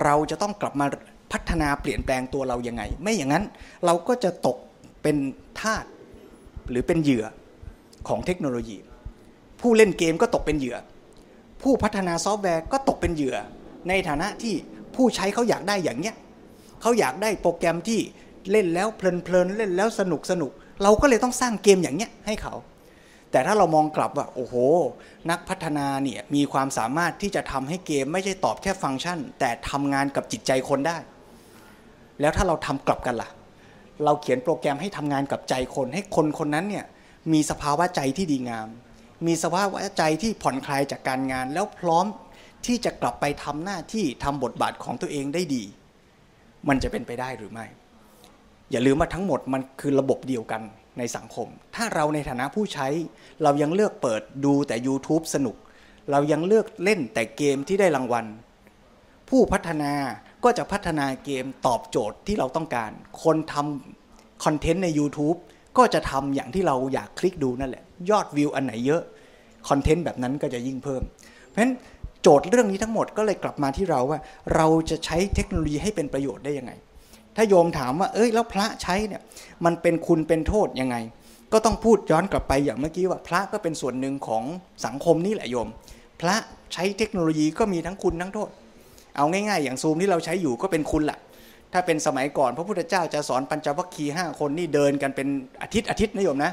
[0.03, 0.87] เราจะต้องกลับมา
[1.33, 3.45] พัฒนาเปลี่ยนแปลงตัวเรายังไง ไม่อย่างนั้น
[3.87, 4.57] เราก็จะตก
[5.03, 5.17] เป็น
[5.61, 5.85] ทาส
[6.71, 7.25] หรือเป็นเหยื่อ
[8.09, 8.79] ของเทคโนโลยี
[9.61, 10.77] ผู้เล่นเกมก็ตกเป็นเหยื่อ
[11.63, 13.37] ผู้พัฒนาซอฟต์แวร์ก็ตกเป็นเหยื่อ
[13.89, 14.55] ในฐานะที่
[14.95, 16.17] ผู้ใช้เขาอยากได้อย่างเนี้ย
[16.81, 18.01] เขาอยากได้โปรแกรมที่
[18.51, 22.55] เล่นแล้วเพลินๆเล่นแล้วสนุกสนุก เราก็เลยต้องสร้างเกมอย่างเนี้ยให้เขา
[23.31, 24.55] แต่ถ้าเรามองกลับว่าโอ้โห
[25.31, 30.99] นักพัฒนาเนี่ยมีความสามารถที่จะทำให้เกมไม่ใช่ตอบแค่ฟังก์ชัน แต่ทำงานกับจิตใจคนได้
[32.21, 33.29] แล้วถ้าเราทำกลับกันล่ะ
[34.05, 36.85] เราเขียนโปรแกรมให้ทำงานกับใจคน ให้คนคนนั้นเนี่ย
[37.33, 38.69] มีสภาวะใจที่ดีงาม
[39.27, 42.07] มีสภาวะใจที่ผ่อนคลายจากการงาน แล้วพร้อม
[42.67, 45.65] ที่จะกลับไปทำหน้าที่ทำบทบาทของตัวเองได้ดี
[46.69, 47.67] มันจะเป็นไปได้หรือไม่
[48.71, 50.63] อย่าลืมว่าทั้งหมดมันคือระบบเดียวกัน
[50.99, 52.89] ในสังคม ถ้าเราในฐานะผู้ใช้
[53.43, 55.57] เรายังเลือกเปิดดูแต่ YouTube สนุก
[56.11, 58.27] เรายังเลือกเล่นแต่เกมที่ได้รางวัล
[59.29, 59.93] ผู้พัฒนา
[60.45, 62.91] ก็จะพัฒนาเกมตอบโจทย์ที่เราต้องการ
[63.23, 65.39] คนทำคอนเทนต์ใน YouTube
[65.79, 69.03] ก็จะทำอย่างที่เราอยากคลิกดูนั่นแหละ ยอดวิวอันไหนเยอะ
[69.69, 71.03] คอนเทนต์แบบนั้นก็จะยิ่งเพิ่ม
[71.49, 71.73] เพราะฉะนั้น
[72.23, 74.19] โจทย์เรื่องนี้ทั้งหมดก็เลยกลับมาที่เราว่า
[74.55, 76.73] เราจะใช้เทคโนโลยีให้เป็นประโยชน์ได้ยังไง
[77.37, 79.23] ถ้าโยมถามว่า เอ้ยแล้วพระใช้เนี่ย
[79.65, 80.97] มันเป็นคุณเป็นโทษยังไง
[81.53, 84.45] ก็ต้องพูดย้อนกลับไปอย่างเมื่อกี้ว่า พระก็เป็นส่วนหนึ่งของ
[84.87, 85.69] สังคมนี่แหละโยม
[86.21, 86.37] พระ
[86.73, 88.49] ใช้เทคโนโลยีก็มีทั้งคุณทั้งโทษ
[89.17, 91.19] เอาง่าย ๆ อย่างซูมที่เราใช้อยู่ก็เป็นคุณแหละ
[91.73, 95.29] ถ้าเป็นสมัยก่อน พระพุทธเจ้าจะสอนปัญจวัคคีย์ห้าคนนี่เดินกันเป็น
[95.63, 96.53] อาทิตย์อาทิตย์นะโยมนะ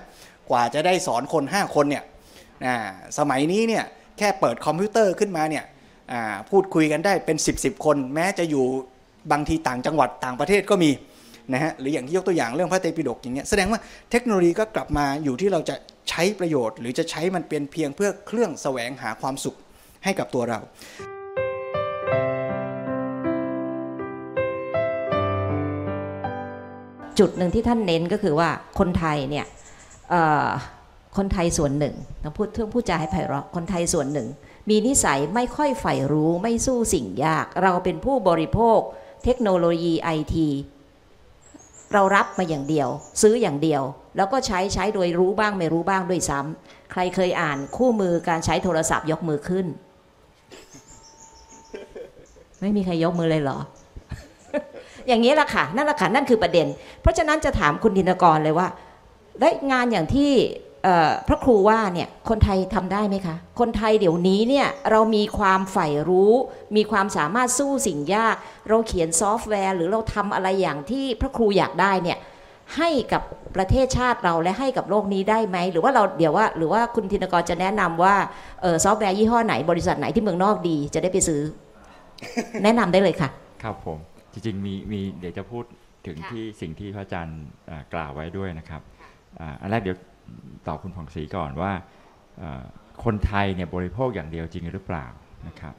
[0.49, 2.03] กว่าจะได้สอนคนห้าคนเนี่ย
[2.65, 2.75] นะ
[3.17, 3.84] สมัยนี้เนี่ย
[4.17, 5.63] แค่เปิดคอมพิวเตอร์ขึ้นมาเนี่ย
[6.49, 8.65] พูดคุยกันได้เป็น 10บสคน แม้จะอยู่
[9.32, 10.91] บางทีต่างจังหวัดต่างประเทศก็มี
[11.53, 13.80] นะฮะหรืออย่างที่ยกตัวอย่างเรื่องพระเตปิฎกอย่างเงี้ยแสดงว่า
[14.12, 15.75] เทคโนโลยีก็กลับมาอยู่ที่เราจะ
[16.10, 19.56] ใช้ประโยชน์ หรือจะใช้มันเป็นเพียงเพื่อเครื่องแสวงหาความสุข
[20.03, 20.60] ให้กับตัวเรา
[27.19, 28.49] จุดหนึ่งที่ท่านเน้นก็คือว่า
[28.80, 29.45] คนไทยเนี่ย
[31.17, 34.27] คนไทยส่วนหนึ่งต้องพูดเรื่องพูดจาให้ไพเราะคนไทยส่วนหนึ่ง
[34.69, 38.80] มีนิสัยไม่ค่อยใฝ่รู้ไม่สู้สิ่งยาก เราเป็นผู้บริโภค
[39.23, 40.47] เทคโนโลยีไอที
[41.93, 42.89] เรารับมาอย่างเดียว
[43.21, 43.84] ซื้ออย่างเดียว
[44.17, 49.65] แล้วก็ใช้ใช้โดยรู้บ้างไม่รู้บ้างด้วยซ้ำใครเคยอ่านคู่มือการใช้โทรศัพท์ยกมือขึ้น
[52.62, 53.60] ไม่มีใครยกมือเลยเหรอ
[55.08, 56.67] อย่างนี้แหละค่ะนั่นแหละค่ะนั่นคือประเด็น
[57.02, 58.67] เพราะฉะนั้นจะถามคุณธินกรเลยว่า
[59.41, 60.32] ได้งานอย่างที่
[61.28, 66.34] พระครูว่าเนี่ยคนไทยทำได้ไหมคะ คนไทยเดี๋ยวนี้เนี่ยเรามีความใฝ่รู้
[66.76, 68.36] มีความสามารถสู้สิ่งยาก
[68.70, 72.17] เราเขียนซอฟต์แวร์ หรือเราทำอะไรอย่างที่พระครูอยากได้เนี่ย
[72.78, 73.22] ให้กับ
[73.56, 78.15] ประเทศชาติเราและให้กับโลกนี้ได้ไหม หรือว่าเราเดี๋ยวว่า หรือว่าคุณธินกรจะแนะนำว่า
[78.84, 81.41] ซอฟต์แวร์ยี่ห้อไหนบริษัทไหนที่เมืองนอกดีจะได้ไปซื้อ
[82.63, 83.30] แนะนำได้เลยค่ะ
[83.63, 83.98] ครับผม
[84.38, 85.63] จริงๆมีมีเดี๋ยวจะพูด
[86.08, 87.41] ถึงที่สิ่งที่พระอาจารย์
[87.93, 88.82] กล่าวไว้ด้วยนะครับ
[89.62, 89.97] อันแรกเดี๋ยว
[90.67, 91.71] ตอบคุณผ่องศรีก่อนว่า
[92.39, 92.63] เอ่อ
[93.04, 95.06] คนไทยเนี่ยบริโภคอย่างเดียวจริงหรือเปล่า
[95.47, 95.73] นะครับ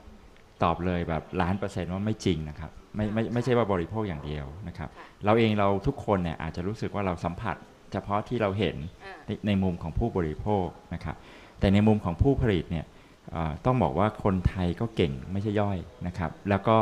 [0.62, 4.88] ตอบเลยแบบล้านเปอร์เซ็นต์ว่าไม่จริงนะครับไม่ไม่ไม่ใช่ว่าบริโภคอย่างเดียวนะครับ
[5.25, 7.57] เราเองเราทุกคนเนี่ยอาจจะรู้สึกว่าเราสัมผัส
[7.92, 8.77] เฉพาะที่เราเห็น
[9.27, 11.16] ในในมุมของผู้บริโภคนะครับ
[11.61, 12.87] แต่ในมุมของผู้ผลิตเนี่ย
[13.33, 16.77] เอ่อต้องบอกว่าคนไทยก็เก่งไม่ใช่ย่อยนะครับ แล้วก็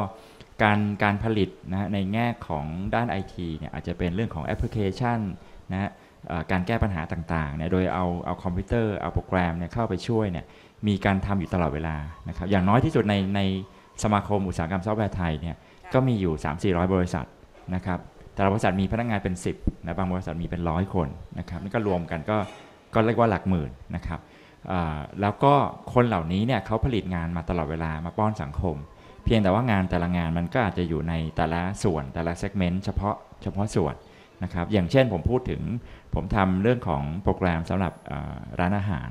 [0.62, 5.18] การการผลิตนะในแง่ของด้านไอทีเนี่ยอาจจะเป็นเรื่องของแอปพลิเคชัน
[5.72, 5.90] นะ
[6.50, 10.44] การแก้ปัญหาต่างๆเนี่ยโดยเอาเอาคอมพิวเตอร์เอาโปรแกรมเนี่ยเข้าไปช่วยเนี่ย
[10.88, 11.96] มีการทำอยู่ตลอดเวลา
[12.28, 13.40] นะครับอย่างน้อยที่สุดในใน
[14.02, 15.56] สมาคมอุตสาหกรรมซอฟต์แวร์ไทยเนี่ย
[15.94, 17.26] ก็มีอยู่ 3-400 บริษัท
[17.74, 17.98] นะครับ
[18.34, 22.36] แต่ละบริษัทมีพนักงานเป็น 10นะบางบริษัทมีเป็นร้อยคนนะครับนี่ก็รวมกันก็
[22.94, 24.20] ก็เรียกว่าหลักหมื่นนะครับ
[25.20, 25.54] แล้วก็
[25.94, 28.76] คนเหล่านี้เนี่ยเขาผลิตงานมาตลอดเวลามาป้อนสังคม
[29.26, 33.94] เพียงแต่ว่างานแต่ละงานมันก็อาจจะอยู่ในแต่ละส่วนแต่ละ segment เฉพาะเฉพาะส่วน
[34.42, 35.62] นะครับอย่างเช่นผมพูดถึง
[36.14, 39.08] ผมทำเรื่องของโปรแกรมสำหรับเอ่อร้านอาหาร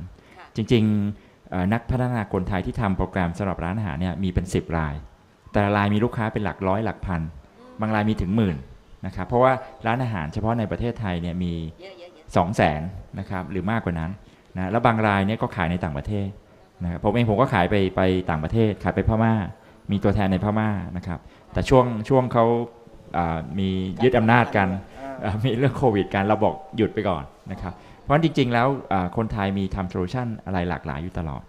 [0.56, 4.96] จริงๆเอ่อนักพัฒนาคนไทยที่ทำโปรแกรมสำหรับร้านอาหารเนี่ยมีเป็น 10 ราย
[5.52, 7.22] แต่ละรายมีลูกค้าเป็นหลักร้อยหลักพัน
[7.82, 8.58] บางรายมีถึงหมื่น
[9.06, 9.52] นะครับเพราะว่า
[9.86, 11.54] ร้านอาหารเฉพาะในประเทศไทยเนี่ยมี
[11.96, 12.82] 2 0 0แสน
[13.20, 14.12] นะครับหรือมากกว่านั้น
[14.56, 16.28] นะแล้วบางรายเนี่ยก็ขายในต่างประเทศ
[16.84, 19.34] นะครับผมเองผมก็ขายไปไปต่างประเทศขายไปพม่า
[19.92, 21.20] มีตัวแทนในพม่านะครับ
[21.54, 22.46] แต่ช่วงช่วงเขา
[23.60, 23.70] มี
[24.04, 24.68] ยึดอำนาจกัน
[25.46, 28.68] มีเรื่องโควิดกันเราบอกหยุดไปก่อนนะครับ เพราะจริง ๆ แล้ว
[29.18, 31.44] คนไทยมีทำโซลูชันอะไรหลากหลายอยู่ตลอด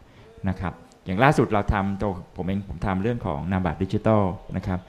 [0.49, 0.72] นะครับ
[1.07, 4.22] อย่างล่าสุดเราทำตัวผมเองผมทำเรื่องของนามบัตรดิจิทัล
[4.57, 4.81] นะครับ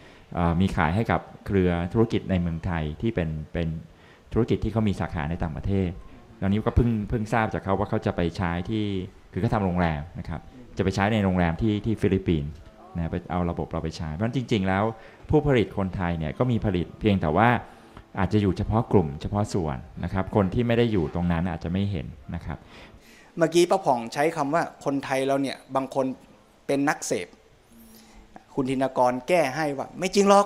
[0.62, 3.68] มีขายให้กับเครือธุรกิจในเมืองไทยที่เป็นเป็น
[4.34, 5.90] ธุรกิจที่เขามีสาขาในต่างประเทศ
[6.42, 8.84] ตอนนี้ก็เพิ่งเพิ่งทราบจากเขาว่าเขาจะไปใช้ที่
[9.32, 10.42] คือเขาทำโรงแรมนะครับ
[10.78, 12.52] จะไปใช้ในโรงแรมที่ที่ฟิลิปปินส์
[12.98, 14.84] นะไปเอาระบบเราไปใช้เพราะฉะนั้นจริง ๆ แล้ว
[15.30, 17.50] ผู้ผลิตคนไทยเนี่ยก็มีผลิตเพียงแต่ว่า
[18.20, 22.58] อาจจะอยู่เฉพาะกลุ่มเฉพาะส่วนนะครับ คนที่ไม่ได้อยู่ตรงนั้นอาจจะไม่เห็นนะครับ
[23.38, 26.06] เมื่อกี้ป้าผ่องใช้คำว่าคนไทยเราเนี่ยบางคน
[26.68, 27.28] เป็นนักเสพ
[28.56, 30.46] คุณธินกรแก้ให้ว่า ไม่จริงหรอก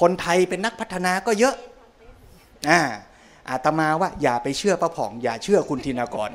[0.00, 1.54] คนไทยเป็นนักพัฒนาก็เยอะ
[2.70, 2.80] อ่า
[3.48, 6.30] อาตมาว่าอย่าไปเชื่อป้าผ่อง อย่าเชื่อคุณธินกร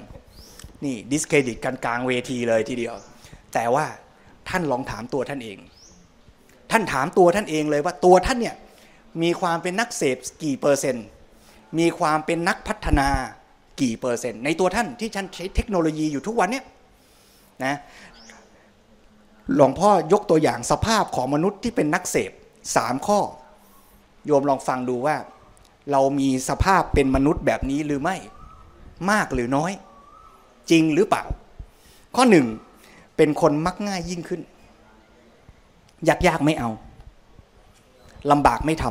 [0.83, 2.95] นี่ดิสเครดิตกันกลางเวทีเลยทีเดียว
[3.53, 3.85] แต่ว่า
[4.49, 5.57] ท่านลองถามตัวท่านเอง
[6.71, 8.55] ท่านถามตัวท่านเองเลยว่าตัวท่านเนี่ย
[9.21, 11.05] มีความเป็นนักเสพกี่เปอร์เซ็นต์
[11.79, 13.09] มีความเป็นนักพัฒนา
[13.81, 16.65] กี่เปอร์เซ็นต์ ในตัวท่านที่ท่านใช้เทคโนโลยีอยู่ทุกวันเนี่ย
[17.65, 17.75] นะ
[19.55, 22.31] หลวงพ่อยกตัวอย่างสภาพของมนุษย์ที่เป็นนักเสพ
[22.75, 23.19] สามข้อ
[24.25, 25.15] โยมลองฟังดูว่า
[25.91, 28.17] เรามีสภาพเป็นมนุษย์แบบนี้หรือไม่
[29.11, 29.71] มากหรือน้อย
[30.71, 31.23] จริงหรือเปล่า
[32.15, 32.45] ข้อหนึ่ง
[33.17, 34.41] เป็นคนมักง่ายยิ่งขึ้น
[36.07, 36.69] ยากยากๆไม่เอา
[38.31, 38.85] ลำบากไม่ท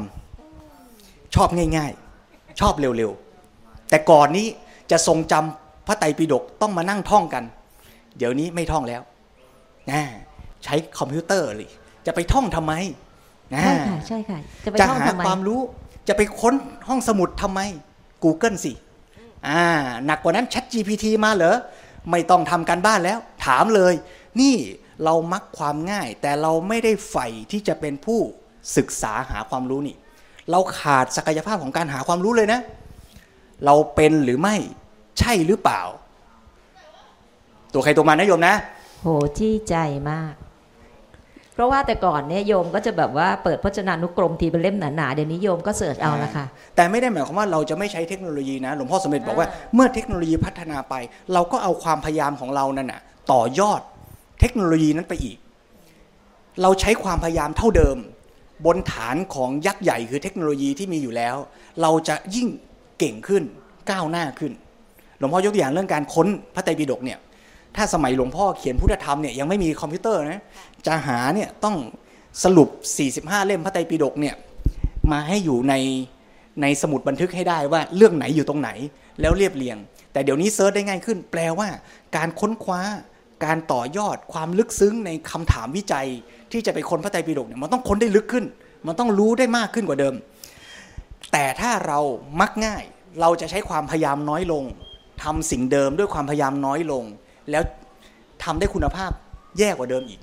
[0.64, 1.90] ำชอบง่าย
[2.26, 4.46] ๆ ชอบเร็วๆ แต่ก่อนนี้
[4.90, 7.44] จะทรงจำพระไตรปิฎกต้องมานั่งท่องกัน
[8.18, 9.02] เดี๋ยวนี้ไม่ท่องแล้ว
[9.90, 10.00] นะ
[10.64, 11.70] ใช้คอมพิวเตอร์เลย
[12.06, 12.72] จะไปท่องทำไม
[13.54, 15.60] นะใช่ค่ะใช่ค่ะ จะไปจะท่องหาทำไมความรู้
[16.08, 16.54] จะไปค้น
[16.88, 17.60] ห้องสมุดทำไม
[18.24, 18.72] Google สิ
[19.48, 19.62] อ่า
[20.06, 21.56] หนักกว่านั้น Chat GPT มาเหรอ
[22.10, 23.94] ไม่ต้องทำการบ้านแล้ว ถามเลย
[24.40, 24.54] นี่
[25.04, 28.20] เรามักความง่าย แต่เราไม่ได้ใฝ่ที่จะเป็นผู้
[28.76, 29.96] ศึกษาหาความรู้นี่
[30.50, 32.60] เราขาดศักยภาพของการหาความรู้เลยนะ
[33.64, 34.56] เราเป็นหรือไม่
[35.18, 35.82] ใช่หรือเปล่า
[37.72, 38.54] ตัวใครตัวมันนะโยมนะ
[39.02, 39.06] โห
[39.38, 39.74] จี้ใจ
[40.10, 40.34] มาก
[41.56, 46.44] เพราะว่าแต่ก่อนเนี่ยโยมก็จะแบบว่าเปิดพจนานุกรมทีเป็นเล่มหนาๆเดี๋ยวนี้โยมก็เสิร์ชเอาละค่ะ
[46.76, 50.94] แต่ไม่ได้หมายความว่าเราจะไม่ใช้เทคโนโลยีนะ หลวงพ่อสมเด็จบอกว่าเมื่อเทคโนโลยีพัฒนาไป
[51.32, 53.00] เราก็เอาความพยายามของเรานั่นน่ะ
[53.32, 53.80] ต่อยอด
[54.40, 55.36] เทคโนโลยีนั้นไปอีก
[56.62, 57.96] เราใช้ความพยายามเท่าเดิม
[58.66, 61.36] บนฐานของยักษ์ใหญ่คือเทคโนโลยีที่มีอยู่แล้ว
[61.82, 62.48] เราจะยิ่ง
[62.98, 63.42] เก่งขึ้น
[63.90, 64.52] ก้าวหน้าขึ้น
[65.18, 67.18] หลวงพ่อยกตัวอย่างเรื่องการค้นพระไตรปิฎกเนี่ย
[67.76, 70.42] ถ้าสมัยหลวงพ่อเขียนพุทธธรรมเนี่ยยังไม่มีคอมพิวเตอร์นะ
[70.86, 71.76] จะหาเนี่ยต้อง
[72.44, 72.68] สรุป
[73.08, 74.34] 45 เล่มพระไตรปิฎกเนี่ย
[75.12, 75.74] มาให้อยู่ใน
[76.62, 78.70] ในสมุดบันทึกให้ได้ว่าเรื่องไหนอยู่ตรงไหน
[79.20, 79.76] แล้วเรียบเรียง
[80.12, 81.68] แต่เดี๋ยวนี้ search ได้ง่ายขึ้น แปลว่า
[82.16, 82.80] การค้นคว้า
[83.44, 86.06] การต่อยอดความลึกซึ้งในคำถามวิจัย
[86.52, 88.44] ที่จะไปค้นพระไตรปิฎกเนี่ยมันต้องค้นได้ลึกขึ้น
[88.86, 90.14] มันต้องรู้ได้มากขึ้นกว่าเดิม
[91.32, 91.98] แต่ถ้าเรา
[92.40, 92.84] มักง่าย
[93.20, 94.64] เราจะใช้ความพยายามน้อยลง
[95.22, 97.04] ทำสิ่งเดิมด้วยความพยายามน้อยลง
[97.50, 97.62] แล้ว
[98.44, 99.10] ทำได้คุณภาพ
[99.58, 100.20] แย่กว่าเดิมอีก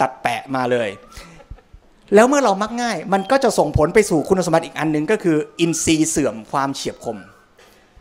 [0.00, 0.88] ตัดแปะมาเลย
[2.14, 7.18] แล้วเมื่อเรามักง่าย มันก็จะส่งผลไปสู่คุณสมบัติอีกอันหนึ่งก็คือ อินทรีย์เสื่อมความเฉียบคม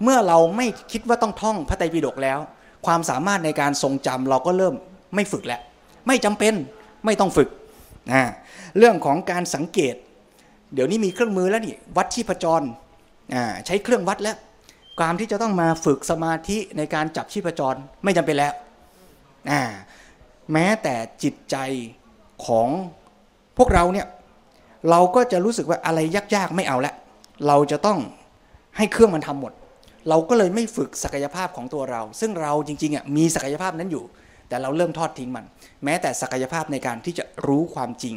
[0.03, 2.39] เมื่อเราไม่คิดว่าต้องท่องพระไตรปิฎกแล้ว
[2.85, 4.73] ความสามารถในการทรงจำเราก็เริ่ม
[5.15, 5.61] ไม่ฝึกแล้ว
[6.07, 6.53] ไม่จำเป็น
[7.05, 7.49] ไม่ต้องฝึก
[8.11, 8.23] นะ
[8.77, 9.95] เรื่องของการสังเกต
[10.73, 12.61] เดี๋ยวนี้มีเครื่องมือแล้วนี่วัดชีพจร
[13.65, 14.37] ใช้เครื่องวัดแล้ว
[15.01, 18.53] การที่จะต้องมาฝึกสมาธิในการจับชีพจรไม่จำเป็นแล้ว
[20.53, 21.57] แม้แต่จิตใจ
[22.45, 22.67] ของ
[23.57, 24.07] พวกเราเนี่ย
[24.89, 25.99] เราก็จะรู้สึกว่าอะไร
[26.35, 26.93] ยากๆไม่เอาละ
[27.47, 27.99] เราจะต้อง
[28.77, 29.53] ให้เครื่องมันทำหมด
[30.09, 34.03] เราก็เลยไม่ฝึกศักยภาพของตัวเรา ซึ่งเราจริงๆอะมีศักยภาพนั้นอยู่
[34.49, 35.45] แต่เราเริ่มทอดทิ้งมัน
[35.83, 38.15] แม้แต่ศักยภาพในการที่จะรู้ความจริง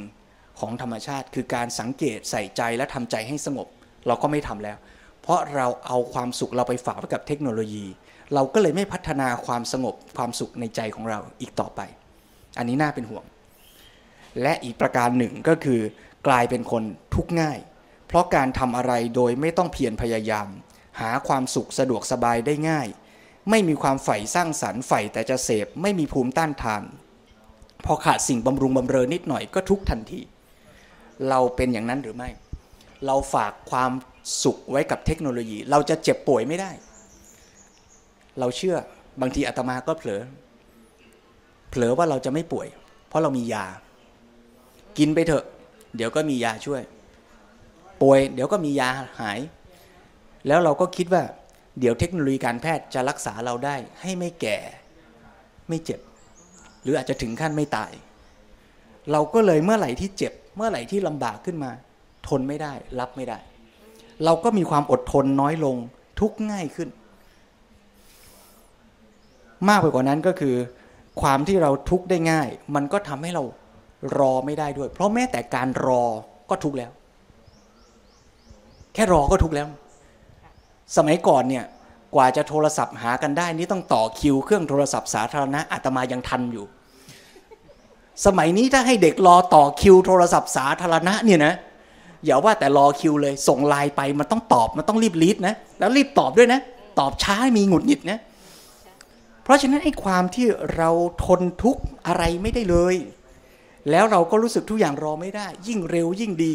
[0.61, 3.67] ของธรรมชาติ คือการสังเกตใส่ใจและทำใจให้สงบ
[4.07, 4.77] เราก็ไม่ทำแล้ว
[5.27, 7.85] เพราะเราเอาความสุขเราไปฝากไว้กับเทคโนโลยี
[8.35, 11.81] เราก็เลยไม่พัฒนาความสงบความสุขในใจของเราอีกต่อไป
[12.59, 13.25] อันนี้น่าเป็นห่วง
[14.43, 15.81] และอีกประการหนึ่งก็คือ
[16.27, 16.83] กลายเป็นคน
[17.15, 17.59] ทุกข์ง่าย
[18.07, 20.49] เพราะการทำอะไรโดยไม่ต้องเพียรพยายาม
[21.01, 22.89] หาความสุขสะดวกสบายได้ง่าย
[23.51, 26.83] ไม่มีความใฝ่สร้างสรรค์ใฝ่แต่จะเสพไม่มีภูมิต้านทาน
[27.85, 30.21] พอขาดสิ่งบำรุงบำเรอนิดหน่อยก็ทุกทันที
[31.29, 32.31] เราเป็นอย่างนั้นหรือไม่
[33.07, 33.91] เราฝากความ
[34.43, 36.71] สุขไว้กับเทคโนโลยี เราจะเจ็บป่วยไม่ได้
[38.41, 38.77] เราเชื่อ
[39.21, 40.23] บางทีอาตมาก็เผลอ
[41.71, 42.67] เผลอว่าเราจะไม่ป่วย
[43.09, 43.65] เพราะเรามียา
[44.99, 45.45] กินไปเถอะ
[45.97, 46.83] เดี๋ยวก็มียาช่วย
[48.03, 48.89] ป่วยเดี๋ยวก็มียา
[49.21, 49.39] หาย
[50.47, 51.23] แล้วเราก็คิดว่า
[51.81, 54.59] เดี๋ยวเทคโนโลยีการแพทย์จะรักษาเราได้ ให้ไม่แก่
[55.69, 56.01] ไม่เจ็บ
[56.83, 57.93] หรืออาจจะถึงขั้นไม่ตาย
[59.13, 61.71] เราก็เลยเมื่อไหร่ที่เจ็บ เมื่อไหร่ที่ลำบากขึ้นมา
[62.29, 63.39] ทนไม่ได้ รับไม่ได้
[64.25, 65.77] เราก็มีความอดทนน้อยลง
[66.21, 66.89] ทุกง่ายขึ้น
[69.69, 70.55] มากไปกว่านั้นก็คือ
[71.21, 73.43] ความที่เราทุกได้ง่าย มันก็ทำให้เรา
[74.19, 76.05] รอไม่ได้ด้วย เพราะแม้แต่การรอ
[76.51, 76.91] ก็ทุกแล้ว
[78.95, 79.69] แค่รอก็ทุกแล้ว
[80.97, 81.65] สมัยก่อนเนี่ย
[82.15, 86.67] กว่าจะโทรศัพท์หากันได้นี่ต้องต่อคิวเครื่องโทรศัพท์สาธารณะอาตมายังทันอยู่
[88.27, 91.55] สมัยนี้ถ้าให้เด็กรอต่อคิวโทรศัพท์สาธารณะเนี่ยนะ
[92.27, 96.61] อย่าว่าแต่รอคิวเลย ส่งไลน์ไปมันต้องตอบมันต้องรีบรีดนะ แล้วรีบตอบด้วยนะ
[96.99, 98.19] ตอบช้ามีหงุดหงิดนะ
[99.45, 100.91] เพราะฉะนั้นไอ้ความที่เรา
[101.25, 102.97] ทนทุกอะไรไม่ได้เลย
[103.91, 106.55] แล้วเราก็รู้สึกทุกอย่างรอไม่ได้ ยิ่งเร็วยิ่งดี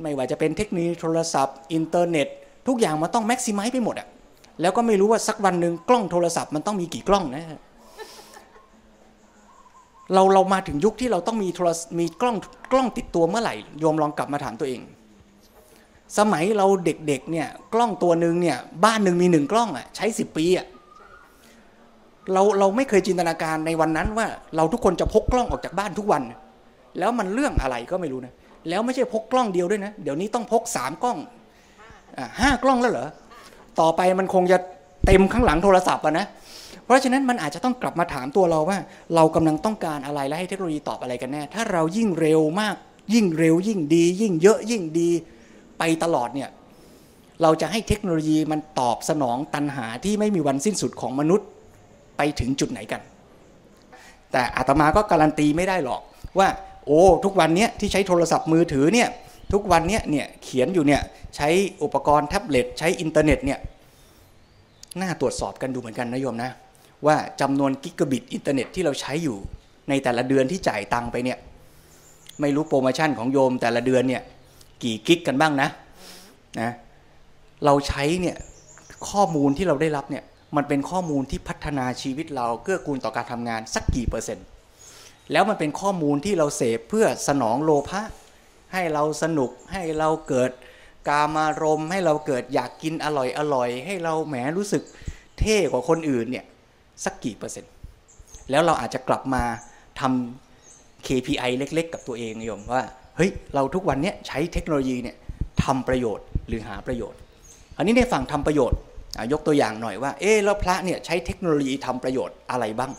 [0.00, 2.26] ไม่ว่าจะเป็นเทคโนโลยีโทรศัพท์ อินเทอร์เน็ต
[2.68, 4.08] ทุกอย่างมันต้อง maximize ไปหมดอะ
[4.60, 7.44] แล้วก็ไม่รู้ว่าสักวันหนึ่งกล้องโทรศัพท์มันต้องมีกี่กล้องนะ
[10.14, 12.36] เราเรามาถึงยุคที่เราต้องมีโทรมีกล้อง
[12.72, 14.80] กล้องติดตัวเมื่อไหร่โยมลองกลับมาถามตัวเอง
[16.18, 20.66] สมัยเราเด็กๆเนี่ยกล้องตัวหนึ่งเนี่ยบ้านหนึ่งมีหนึ่งกล้องอะใช้สิบปีอะ
[22.32, 26.22] เราเราไม่เคยจินตนาการในวันนั้นว่าเราทุกคนจะพกกล้องออกจากบ้านทุกวัน
[26.98, 28.34] แล้วมันเรื่องอะไรก็ไม่รู้นะ
[28.68, 31.18] แล้วไม่ใช่พกกล้องเดียวด้วยนะ เดี๋ยวนี้ต้องพกสามกล้อง
[32.16, 33.08] อ่ห้ากล้องแล้วเหรอ
[33.80, 34.58] ต่อไปมันคงจะ
[35.06, 36.26] เต็มข้างหลังโทรศัพท์อะนะ
[36.92, 38.78] ราะฉะนั้นมันอาจจะต้องกลับมาถามตัวเราว่า
[39.14, 42.74] เรากำลังต้องการอะไรและให้เทคโนโลยีตอบอะไรกันแน่ ถ้าเรายิ่งเร็วมาก
[43.14, 45.10] ยิ่งเร็ว ยิ่งดี ยิ่งเยอะยิ่งดี
[45.78, 46.50] ไปตลอดเนี่ย
[47.42, 51.46] เราจะให้เทคโนโลยีมันตอบสนองตัณหาที่ไม่มีวันสิ้นสุดของมนุษย์
[52.16, 53.00] ไปถึงจุดไหนกัน
[54.32, 56.02] แต่อาตมาก็การันตีไม่ได้หรอก
[56.38, 56.48] ว่า
[56.86, 59.08] โอ้ทุกวันนี้ที่ใช้โทรศัพท์มือถือเนี่ย
[59.52, 61.00] ทุกวันนี้เนี่ยเขียนอยู่เนี่ย
[61.36, 61.48] ใช้
[61.82, 63.58] อุปกรณ์แท็บเล็ตใช้อินเทอร์เน็ตเนี่ย
[65.00, 66.50] น่าตรวจสอบกันดูเหมือนกันนะโยมนะ
[67.06, 69.36] ว่าจำนวนกิกะบิตอินเทอร์เน็ตที่เราใช้อยู่
[69.88, 71.38] ในแต่ละเดือนที่จ่ายตังไปเนี่ย
[72.40, 74.22] ไม่รู้โปรโมชั่นของโยมแต่ละเดือนเนี่ย
[74.82, 75.68] กี่กิกกันบ้างนะ
[76.60, 76.70] นะ
[77.64, 78.36] เราใช้เนี่ย
[79.10, 80.24] ข้อมูลที่เราได้รับเนี่ย
[80.56, 84.46] มันเป็นข้อมูลที่พัฒนาชีวิตเราเกื้อกูลต่อการทำงานสักกี่เปอร์เซ็นต์
[85.32, 88.02] แล้วมันเป็นข้อมูลที่เราเสพเพื่อสนองโลภะ
[88.72, 90.50] ให้เราสนุกให้เราเกิด
[91.08, 94.82] กามารมให้เราเกิดอยากกินอร่อยอร่อย ให้เราแหมรู้สึก
[95.38, 96.44] เท่กว่าคนอื่นเนี่ย
[97.04, 97.72] สักกี่เปอร์เซ็นต์
[98.50, 99.42] แล้วเราอาจจะกลับมา
[100.00, 102.82] ทำ KPI เล็ก ๆ กับตัวเองโยมว่า
[103.16, 105.16] เฮ้ยเราทุกวันนี้ใช้เทคโนโลยีเนี่ย
[105.64, 107.18] ทำประโยชน์หรือหาประโยชน์
[107.76, 108.78] อันนี้ในฝั่งทำประโยชน์
[109.32, 112.92] ยกตัวอย่างหน่อยว่าเออแล้วพระเนี่ยใช้เทคโนโลยีทำประโยชน์อะไรบ้าง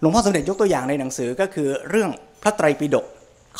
[0.00, 2.10] หลวงพ่อสมเด็จยกตัวอย่างในหนังสือก็คือเรื่อง
[2.42, 3.06] พระไตรปิฎก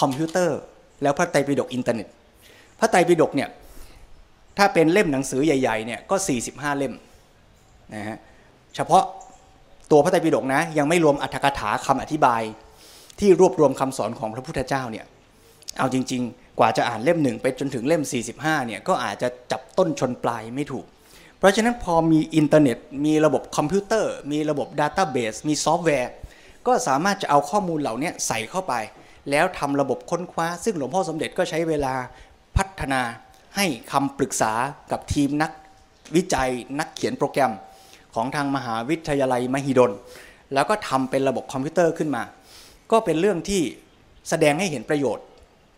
[0.00, 0.58] คอมพิวเตอร์
[1.02, 2.08] แล้วพระไตรปิฎกอินเทอร์เน็ต
[2.78, 3.48] พระไตรปิฎกเนี่ย
[4.58, 6.16] ถ้าเป็นเล่มหนังสือใหญ่ๆเนี่ยก็
[6.46, 6.94] 45 เล่ม
[7.94, 8.18] นะฮะ
[8.76, 9.04] เฉพาะ
[9.90, 12.42] ตัวพระไตรปิฎกนะ ยังไม่รวมอรรถกถาคำอธิบาย
[13.20, 15.04] ที่รวบรวมคำสอนของพระพุทธเจ้าเนี่ย
[15.78, 18.02] เอาจริง ๆ กว่าจะอ่านเล่มหนึ่งไปจนถึงเล่ม
[18.34, 20.86] 45เนี่ยก็อาจจะจับต้นชนปลายไม่ถูก
[21.38, 26.10] เพราะฉะนั้นพอมีอินเทอร์เน็ต มีระบบคอมพิวเตอร์ มีระบบ database มีซอฟต์แวร์
[26.66, 28.74] ก็สามารถจะเอาข้อมูลเหล่านี้ใส่เข้าไป
[29.30, 31.94] แล้วทำระบบค้นคว้า ซึ่งหลวงพ่อสมเด็จก็ใช้เวลา
[32.56, 33.02] พัฒนา
[33.56, 34.52] ให้คำปรึกษา
[34.92, 35.50] กับทีมนัก
[36.16, 37.52] วิจัยนักเขียนโปรแกรม
[38.14, 39.92] ของทางมหาวิทยาลัยมหิดล
[40.54, 42.22] แล้วก็ทำเป็นระบบคอมพิวเตอร์ขึ้นมา
[42.92, 43.62] ก็เป็นเรื่องที่
[44.28, 45.24] แสดงให้เห็นประโยชน์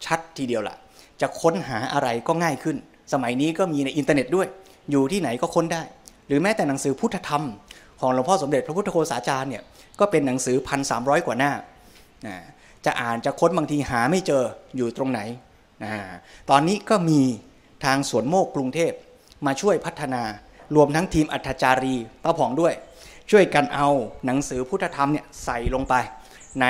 [0.06, 0.76] ชัดทีเดียวล่ะ
[1.20, 2.76] จะค้นหาอะไรก็ง่ายขึ้น
[3.12, 4.48] สมัยนี้ก็มีในอินเทอร์เน็ตด้วย
[4.90, 5.82] อยู่ที่ไหนก็ค้นได้
[6.26, 7.44] หรือแม้แต่หนังสือพุทธธรรม
[8.00, 9.62] ของหลวงพ่อสมเด็จพระพุทธโฆษาจารย์เนี่ย
[10.00, 11.52] ก็เป็นหนังสือพันสามกว่าหน้า
[12.86, 14.42] จะอ่านจะค้นบางทีหาไม่เจอ
[14.76, 15.20] อยู่ตรงไหน
[16.50, 17.20] ตอนนี้ก็มี
[17.84, 18.92] ทางสวนโมกกรุงเทพ
[19.46, 20.22] มาช่วยพัฒนา
[20.76, 22.74] รวมทั้งทีมอัธจารีป้าผ่องด้วย
[23.30, 23.88] ช่วยกันเอา
[24.26, 25.94] หนังสือพุทธธรรมเนี่ยใส่ลงไป
[26.60, 26.66] ใน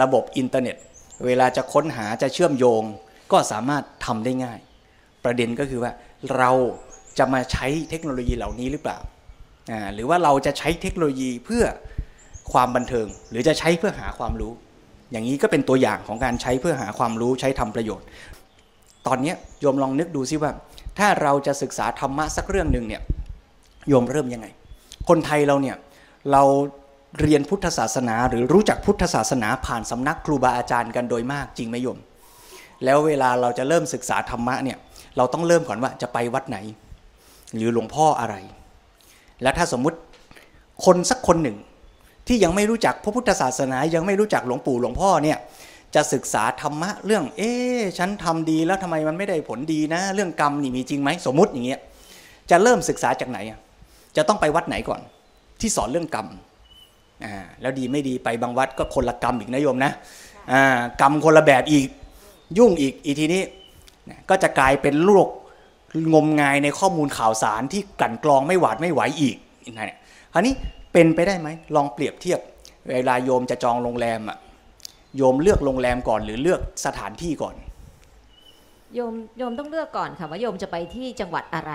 [0.00, 0.76] ระบบอินเทอร์เน็ต
[1.26, 2.82] เวลาจะค้นหาจะเชื่อมโยง
[3.32, 4.58] ก็สามารถทำได้ง่าย
[5.24, 5.92] ประเด็นก็คือว่า
[6.36, 6.50] เรา
[7.18, 8.98] จะมาใช้เทคโนโลยีเหล่านี้หรือเปล่า
[9.94, 11.64] หรือว่าเราจะใช้เทคโนโลยีเพื่อ
[12.52, 14.52] ความบันเทิง หรือจะใช้เพื่อหาความรู้
[15.12, 18.06] อย่างนี้ก็เป็นตัวอย่างของการใช้เพื่อหาความรู้ใช้ทำประโยชน์
[19.06, 20.50] ตอนนี้โยมลองนึกดูซิว่า
[20.98, 23.02] ถ้าเราจะศึกษาธรรมะสักเรื่องหนึ่งเนี่ย
[23.88, 24.46] โยมเริ่มยังไง
[25.08, 25.76] คนไทยเราเนี่ย
[26.32, 26.42] เรา
[27.20, 31.98] เรียนพุทธศาสนา หรือรู้จักพุทธศาสนาผ่านสำนักครูบาอาจารย์กันโดยมากจริงไหมโยม
[32.84, 34.78] แล้วเวลาเราจะเริ่มศึกษาธรรมะเนี่ย
[35.16, 36.58] เราต้องเริ่มก่อนว่าจะไปวัดไหน
[37.56, 38.34] หรือหลวงพ่ออะไร
[39.42, 39.98] แล้วถ้าสมมุติ
[40.84, 41.56] คนสักคนหนึ่ง
[42.26, 45.38] ที่ยังไม่รู้จักพระพุทธศาสนายังไม่รู้จักหลวงปู่หลวงพ่อเนี่ย
[45.96, 47.52] จะศึกษาธรรมะเรื่อง เอ๊
[47.98, 51.80] ฉันทำดีแล้วทำไมมันไม่ได้ผลดีนะ เรื่องกรรมนี่มีจริงไหมสมมุติอย่างเงี้ย
[52.50, 53.38] จะเริ่มศึกษาจากไหน
[54.16, 55.00] จะต้องไปวัดไหนก่อน
[55.60, 56.26] ที่สอนเรื่องกรรม
[57.24, 59.92] อ่าแล้วดีไม่ดีไปบางวัดก็คนละกรรมอีกนะโยมนะ
[60.52, 60.62] อ่า
[61.00, 61.88] กรรมคนละแบบอีก
[62.58, 63.42] ยุ่งอีกอีทีนี้
[64.28, 65.28] ก็จะกลายเป็นโลก
[66.14, 69.36] งมงายในข้อมูลข่าวสารที่กลั่นกรองไม่หวาดไม่ไหวอีก
[69.72, 69.96] นะ
[70.32, 70.54] คราวนี้
[70.92, 72.40] เป็นไปได้ไหมลองเปรียบเทียบ
[72.88, 74.38] เวลาโยมจะจองโรงแรมอะ
[75.16, 77.56] โยมเลือกโรงแรมก่อน หรือเลือกสถานที่ก่อน
[78.94, 81.72] โยมโยมต้องเลือกก่อนค่ะว่าโยมจะไปที่จังหวัดอะไร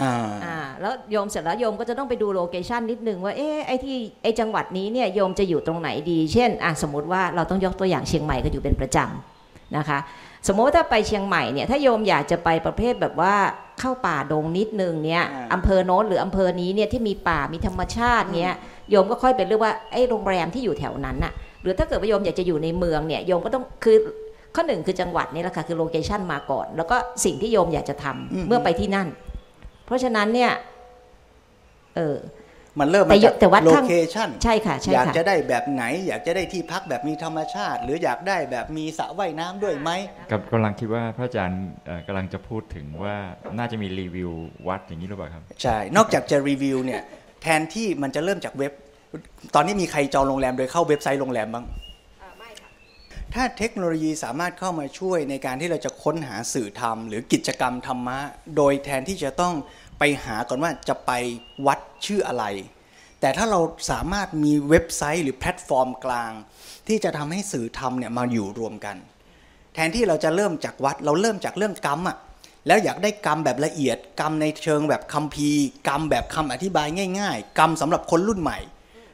[0.00, 9.98] อ่าอ่าแล้วโยมเสร็จแล้วโยมก็จะต้องไปดู location นิดนึงว่าเอ๊ะไอ้ที่ไอ้จังหวัดนี้เนี่ยโยมจะอยู่ตรงไหนดี เช่นอะสมมติว่าเราต้องยกตัวอย่างเชียงใหม่ก็อยู่เป็นประจำนะคะ
[10.46, 13.34] สมมติว่าถ้าไปเชียงใหม่เนี่ยถ้าโยมอยากจะไปประเภทแบบว่า
[13.80, 15.24] เข้าป่าดงนิดนึงเนี่ย
[15.54, 18.52] อำเภอโน้นหรืออำเภอนี้เนี่ยที่มีป่ามีธรรมชาติเนี่ย
[18.90, 23.96] โยมก็ค่อยไปเลือกว่าไอ้โรงแรมที่อยู่แถวนั้นน่ะ หรือถ้าเกิดว่าโยมอยากจะอยู่ในเมืองเนี่ยโยมก็ต้องคือ
[24.54, 29.08] ข้อหนึ่งคือจังหวัดนี่แหละค่ะคือ location มาก่อน แล้วก็สิ่งที่โยมอยากจะทำเมื่อไปที่นั่น
[29.86, 30.52] เพราะฉะนั้นเนี่ย
[31.96, 32.16] เออ
[32.80, 33.34] มันเริ่มมาจาก
[33.66, 39.90] loca tion ใช่ค่ะใช่ค่ะอยากจะได้แบบไหน อยากจะได้ที่พักแบบมีธรรมชาติ หรืออยากได้แบบมีสระว่ายน้ำด้วยไหม
[40.30, 41.62] กับกำลังคิดว่าพระอาจารย์
[42.06, 43.16] กำลังจะพูดถึงว่า
[43.58, 44.30] น่าจะมีรีวิว
[44.68, 47.02] วัดอย่างนี้หรือเปล่าครับ ใช่ นอกจากจะรีวิวเนี่ย
[47.42, 48.72] แทนที่มันจะเริ่มจากเว็บ
[49.54, 51.66] ตอนนี้มีใครจองโรงแรมโดยเข้าเว็บไซต์โรงแรมบ้าง
[53.34, 58.18] ถ้าเทคโนโลยีสามารถเข้ามาช่วยในการที่เราจะค้นหาสื่อธรรม หรือกิจกรรมธรรมะ
[58.56, 59.54] โดยแทนที่จะต้อง
[59.98, 61.12] ไปหาก่อนว่าจะไป
[61.66, 62.44] วัดชื่ออะไร
[63.20, 66.32] แต่ถ้าเราสามารถมีเว็บไซต์หรือแพลตฟอร์มกลาง
[66.88, 68.96] ที่จะทำให้สื่อธรรมเนี่ยมาอยู่รวมกัน
[69.74, 72.16] แทนที่เราจะเริ่มจากวัดเราเริ่มจากเรื่องกรรมอะ
[72.66, 76.86] แล้วอยากได้กรรมแบบละเอียด กรรมในเชิงแบบคัมภีร์ กรรมแบบคำอธิบาย
[77.20, 78.58] ง่าย ๆ กรรมสำหรับคนรุ่นใหม่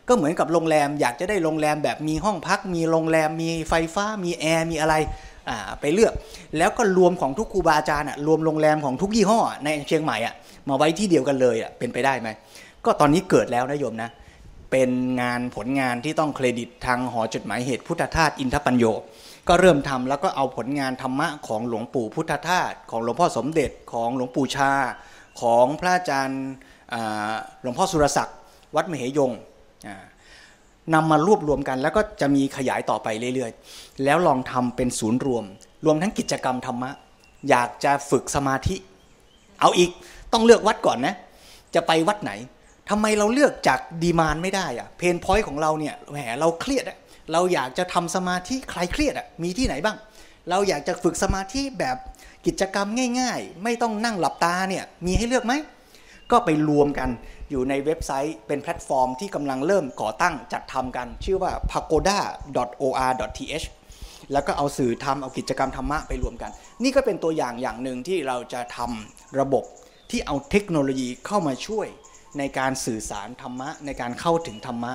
[0.09, 4.95] ก็เหมือนกับโรงแรมอยากจะได้โรงแรมแบบมีห้องพัก มีโรงแรมมีไฟฟ้า มีแอร์มีอะไร
[5.81, 6.13] ไปเลือก
[6.59, 10.17] แล้วก็รวมของทุกครูบาอาจารย์รวมโรงแรมของทุกยี่ห้อในเชียงใหม่
[10.69, 12.29] มาไว้ที่เดียวกันเลยเป็นไปได้ไหม
[12.85, 14.11] ก็ตอนนี้เกิดแล้วนะโยมนะ
[14.71, 14.91] เป็น
[15.23, 18.85] งานผลงานที่ต้องเครดิตทางหอจดหมายเหตุพุทธทาสอินทปัญโย
[19.49, 24.73] ก็เริ่มทำแล้วก็เอาผลงานธรรมะของหลวงปู่พุทธทาสของหลวงพ่อสมเด็จของหลวงปู่ชา
[25.41, 26.43] ของพระอาจารย์
[27.63, 28.37] หลวงพ่อสุรศักดิ์
[28.77, 29.33] วัดมเหยง
[30.95, 35.45] นำมารวบรวมกัน แล้วก็จะมีขยายต่อไปเรื่อยๆ แล้วลองทำเป็นศูนย์รวม
[35.85, 36.91] รวมทั้งกิจกรรมธรรมะ
[37.51, 38.77] อยากจะฝึกสมาธิ
[39.61, 39.91] เอาอีก
[40.33, 41.15] ต้องเลือกวัดก่อนนะ
[41.75, 42.33] จะไปวัดไหน
[42.91, 46.99] ทำไมเราเลือกจาก demand ไม่ได้อะ pain point ของเราเนี่ยแหมเราเครียดอะ
[47.33, 49.97] เราอยากจะทำสมาธิคลายเครียดอะมีที่ไหนบ้าง
[50.51, 51.97] เราอยากจะฝึกสมาธิแบบ
[52.47, 52.89] กิจกรรม
[53.21, 55.55] ง่าย ๆ ไม่ต้องนั่งหลับตาเนี่ยมีให้เลือกไหม
[56.31, 57.09] ก็ไปรวมกัน
[57.51, 63.67] อยู่ในเว็บไซต์เป็นแพลตฟอร์มที่กำลังเริ่มก่อตั้งจัดทำกัน ชื่อว่า pagoda.or.th
[64.33, 66.51] แล้วก็เอาสื่อธรรมเอากิจกรรมธรรมะไปรวมกัน
[66.83, 69.65] นี่ก็เป็นตัวอย่างอย่างหนึ่งที่เราจะทำระบบ
[70.11, 71.87] ที่เอาเทคโนโลยีเข้ามาช่วย
[72.39, 74.93] ในการสื่อสารธรรมะ ในการเข้าถึงธรรมะ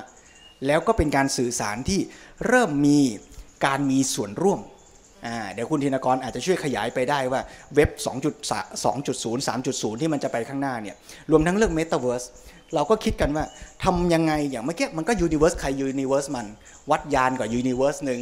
[0.66, 2.00] แล้วก็เป็นการสื่อสารที่
[2.46, 3.00] เริ่มมี
[3.66, 4.60] การมีส่วนร่วม
[5.54, 7.40] เดี๋ยวคุณธินกรอาจจะช่วยขยายไปได้ว่า
[7.74, 10.96] เว็บ2.2.0 3.0 ที่มันจะไปข้างหน้าเนี่ย
[11.30, 12.26] รวมทั้งเรื่อง Metaverse
[12.74, 13.44] เราก็คิดกันว่า
[13.84, 16.46] ทำยังไงอย่างเมื่อกี้มันก็ Universe ใคร Universe มัน
[16.90, 18.20] วัดยานก็ Universe หนึ่ง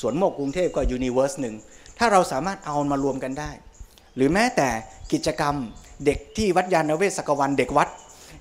[0.00, 1.54] สวนโมกกรุงเทพก็ Universe หนึ่ง
[1.98, 3.50] ถ้าเราสามารถเอามารวมกันได้
[4.16, 4.68] หรือแม้แต่
[5.12, 5.54] กิจกรรม
[6.04, 7.88] เด็กที่วัดยานเวศกวันเด็กวัด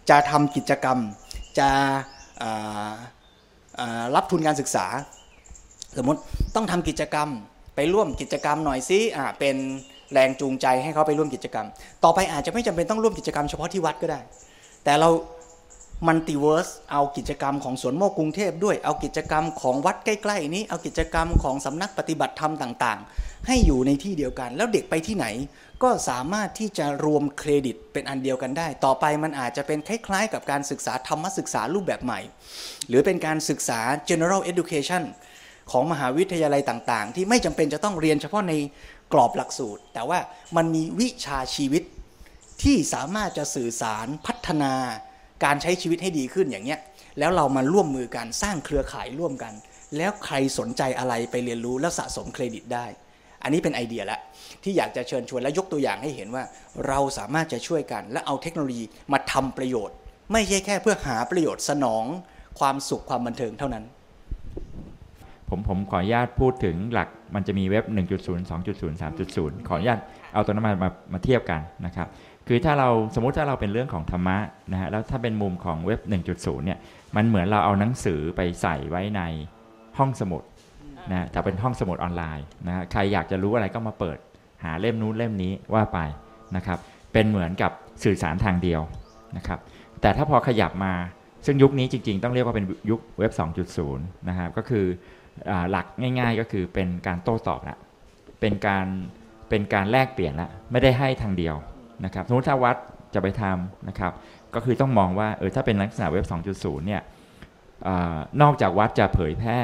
[0.09, 0.99] จะทำกิจกรรม
[1.59, 1.69] จะ
[4.15, 4.85] รับทุนการศึกษา
[5.97, 6.19] สมมติ
[6.55, 7.29] ต้องทำกิจกรรม
[7.75, 9.55] ไปร่วมกิจกรรมหน่อยซิอ่าเป็น
[10.13, 11.67] แรงจูงใจให้เขาไปร่วมกิจกรรม
[12.03, 14.19] ต่อไปอาจจะไม่จำเป็นต้องร่วมกิจกรรมเฉพาะที่วัดก็ได้
[14.83, 15.09] แต่เรา
[16.07, 25.27] multiverse เอากิจกรรมของสวนโมกข์กรุงเทพด้วย เอากิจกรรมของวัดใกล้ๆนี้ เอากิจกรรมของสำนักปฏิบัติธรรมต่างๆ ให้อยู่ในที่เดียวกัน แล้วเด็กไปที่ไหน
[25.83, 32.19] ก็สามารถที่จะรวมเครดิตเป็นอันเดียวกันได้ ต่อไปมันอาจจะเป็นคล้ายๆ กับการศึกษาธรรมศึกษารูปแบบใหม่
[32.87, 33.79] หรือเป็นการศึกษา
[34.09, 35.03] general education
[35.71, 38.53] ของมหาวิทยาลัยต่างๆ ที่ไม่จำเป็นจะต้องเรียนเฉพาะใน
[39.13, 40.19] กรอบหลักสูตร แต่ว่า
[40.55, 41.83] มันมีวิชาชีวิต
[42.63, 44.73] ที่สามารถจะสื่อสารพัฒนา
[45.43, 46.79] การใช้ชีวิตให้ดีขึ้นอย่างเนี้ย
[47.19, 49.53] แล้วเรามาร่วมมือกันสร้างเครือข่ายร่วมกัน
[49.97, 52.85] แล้วใครสนใจอะไรไปเรียนรู้แล้วสะสมเครดิตได้
[53.43, 54.19] อันนี้เป็นไอเดียละ
[54.63, 56.43] ที่อยากจะเชิญชวนและยกตัวอย่างให้เห็นว่า
[56.87, 59.95] เราสามารถจะช่วยกัน และเอาเทคโนโลยีมาทำประโยชน์
[60.31, 62.05] ไม่ใช่แค่เพื่อหาประโยชน์สนอง
[62.59, 63.85] ความสุขความบันเทิงเท่านั้น
[65.49, 69.99] ผมผมขออนุญาตพูดถึงหลักมันจะมีเว็บ 1.0 2.0 3.0 ขออนุญาต
[70.33, 72.07] เอาตัวนั้นมามามาเทียบกันนะครับ
[72.47, 74.37] คือถ้าเราสมมุติถ้าเราเป็นเรื่องของธรรมะ
[74.71, 75.99] นะฮะแล้วถ้าเป็นมุมของเว็บ
[76.33, 76.79] 1.0 เนี่ย
[77.15, 79.21] มันเหมือนเราเอาหนังสือไปใส่ไว้ใน
[79.97, 80.43] ห้องสมุด
[81.11, 84.17] นะแต่เป็นห้องสมุดออนไลน์นะฮะใครอยากจะรู้อะไรก็มาเปิด
[84.63, 85.99] หาเล่มนู้นเล่มนี้ว่าไป
[86.55, 86.79] นะครับ
[87.13, 87.71] เป็นเหมือนกับ
[88.03, 88.81] สื่อสารทางเดียว
[89.37, 89.59] นะครับ
[90.01, 90.93] แต่ถ้าพอขยับมา
[91.45, 93.31] ซึ่งยุคนี้จริง ๆ ต้องเรียกว่าเป็นยุคเว็บ
[93.79, 94.85] 2.0 นะครับก็คือ
[95.71, 97.77] หลักง่าย ๆ ก็คือเป็นการโต้ตอบละ
[98.39, 98.85] เป็นการ
[99.49, 101.55] เป็นการแลกเปลี่ยนละไม่ได้ให้ทางเดียว
[102.05, 102.75] นะครับสมมติถ้าวัด
[103.13, 104.11] จะไปทำนะครับ
[104.55, 106.25] ก็คือต้องมองว่าเออถ้าเป็นลักษณะเว็บ
[106.55, 107.01] 2.0 เนี่ย
[107.87, 107.89] อ
[108.41, 109.59] นอกจากวัดจะเผยแพร่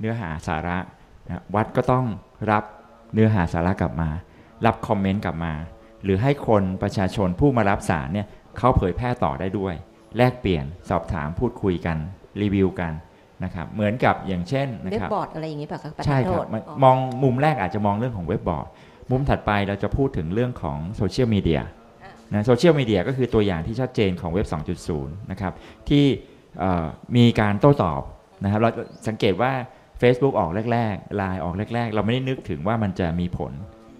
[0.00, 0.78] เนื้อหาสาระ
[1.26, 2.06] นะวัดก็ต้อง
[2.50, 2.64] รับ
[3.14, 4.10] เนื้อหาสาระกลับมา
[4.66, 5.54] รับคอมเมนต์กลับมา
[6.04, 8.26] หรือให้คนประชาชนผู้มารับสารเนี่ย
[8.58, 9.74] เขาเผยแพร่ต่อได้ด้วย
[10.16, 11.96] แลกเปลี่ยนสอบถามพูดคุยกัน
[12.42, 12.92] รีวิวกัน
[13.44, 18.66] นะครับเหมือนกับอย่างเช่นนะเว็บครับบอร์ดอะไรอย่างนี้ป่ะคะประธานใช่โทครับษมันอ๋อมองมุมแรกอาจจะมองเรื่องของเว็บบอร์ด
[19.10, 21.60] มุมถัดไปเราจะพูดถึงเรื่องของโซเชียลมีเดีย
[22.32, 24.46] นะโซเชียลมีเดียก็คือตัวอย่างที่ชัดเจนของเว็บ
[24.88, 25.52] 2.0 นะครับ
[25.88, 26.04] ที่
[26.58, 26.86] เอ่อ
[27.16, 28.02] มีการโต้ตอบ
[28.44, 28.70] นะครับเรา
[29.08, 29.52] สังเกตว่า
[30.02, 33.52] Facebook ออกแรกๆไลน์ออกแรก ๆ เราไม่ได้นึกถึงว่ามันจะมีผล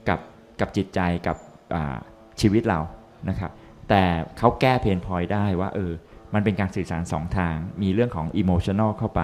[0.08, 0.18] กับ
[0.60, 1.36] กับจิตใจกับ
[1.74, 1.96] อ่า
[2.40, 2.80] ชีวิตเรา
[3.28, 3.50] นะครับ
[3.88, 4.02] แต่
[4.38, 5.92] เขาแก้ pain point ได้ว่าเออ
[6.34, 9.22] มันเป็นการสื่อสารสองทาง มีเรื่องของอิโมชัน a ลเข้าไป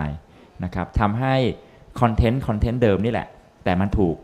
[0.65, 1.35] นะครับทำให้
[2.01, 3.29] content content เดิมนี่แหละ
[3.65, 4.17] แต่มันถูก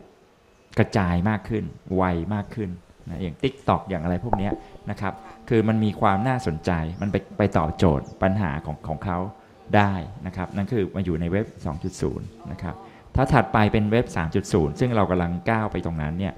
[0.79, 1.63] กระจายมากขึ้น
[1.95, 2.03] ไว
[2.33, 2.69] มากขึ้น
[3.09, 4.49] นะอย่าง Tik t o อกอย่างอะไรพวกนี้
[4.89, 5.13] นะครับ
[5.49, 6.71] คือมันมีความน่าสนใจ
[7.01, 9.17] มันไปไปตอบโจทย์ปัญหาของของเขา
[9.75, 9.93] ได้
[10.27, 11.45] นะครับ นั่นคือมาอยู่ในเว็บ
[11.93, 12.19] 2.0
[12.51, 12.75] นะครับ
[13.15, 14.05] ถ้าถัดไปเป็นเว็บ
[14.43, 16.33] 3.0 ซึ่งเรากำลังก้าวไปตรงนั้นเนี่ย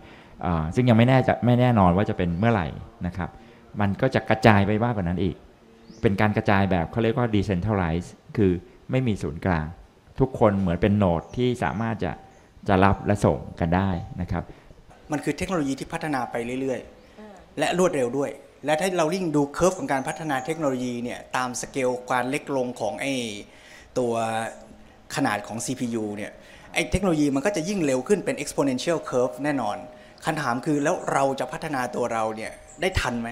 [0.76, 2.68] ซึ่งยังไม่แน่จะไม่แน่นอนว่าจะเป็นเมื่อไหร่
[3.08, 3.30] นะครับ
[3.82, 5.36] มันก็จะกระจายไปมากกว่านั้นอีก
[6.04, 8.52] เป็นการกระจายแบบเขาเรียกว่า decentralized คือ
[8.92, 9.66] ไม่มีศูนย์กลาง
[10.20, 12.12] ทุกคนเหมือนเป็น node ที่สามารถจะ
[12.68, 13.90] จะรับและส่งกันได้
[14.22, 14.44] นะครับ
[15.12, 18.30] มันคือเทคโนโลยีที่พัฒนาไปเรื่อยๆ และรวดเร็วด้วย
[18.66, 23.06] และถ้าเราลิ่งดู curve ของการพัฒนาเทคโนโลยีเนี่ยตามสเกลการเล็กลงของไอ
[24.00, 24.14] ตัว
[25.16, 26.32] ขนาดของ CPU เนี่ย
[26.74, 29.78] ไอเทคโนโลยีมันก็จะยิ่งเร็วขึ้นเป็น exponential curve แน่นอน
[30.26, 32.52] คำถามคือแล้วเราจะพัฒนาตัวเราเนี่ย
[32.82, 33.30] ได้ทันไหม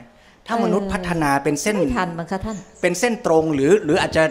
[0.51, 4.23] ถ้ามนุษย์พัฒนาเป็นเส้นไม่ทันมั้งคะท่าน เป็นเส้นตรงหรือหรืออาจจะ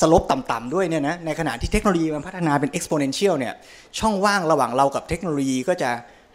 [0.00, 3.54] สลบต่ำๆด้วยเนี่ยนะในขณะที่เทคโนโลยีมันพัฒนาเป็น exponential เนี่ย
[3.98, 5.90] ช่องว่างระหว่างเรากับเทคโนโลยีก็จะ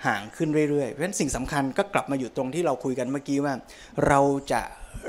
[0.06, 3.54] ห่างขึ้นเรื่อยๆ เพราะฉะนั้นสิ่งสำคัญก็กลับมาอยู่ตรงที่เราคุยกันเมื่อกี้ว่า
[4.08, 4.20] เรา
[4.52, 4.62] จะ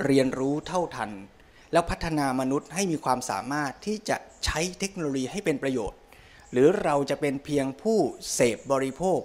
[0.04, 1.10] เรียนรู้เท่าทัน
[1.72, 5.98] แล้วพัฒนามนุษย์ให้มีความสามารถที่จะใช้เทคโนโลยีให้เป็นประโยชน์
[6.52, 7.98] หรือเราจะเป็นเพียงผู้
[8.34, 9.20] เสพบริโภค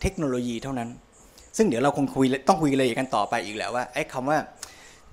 [0.00, 0.90] เทคโนโลยีเท่านั้น
[1.56, 4.38] ซึ่งเดี๋ยวเราคงคุยต้องคุยเลยกันต่อไปอีกแล้วว่าไอ้คำว่า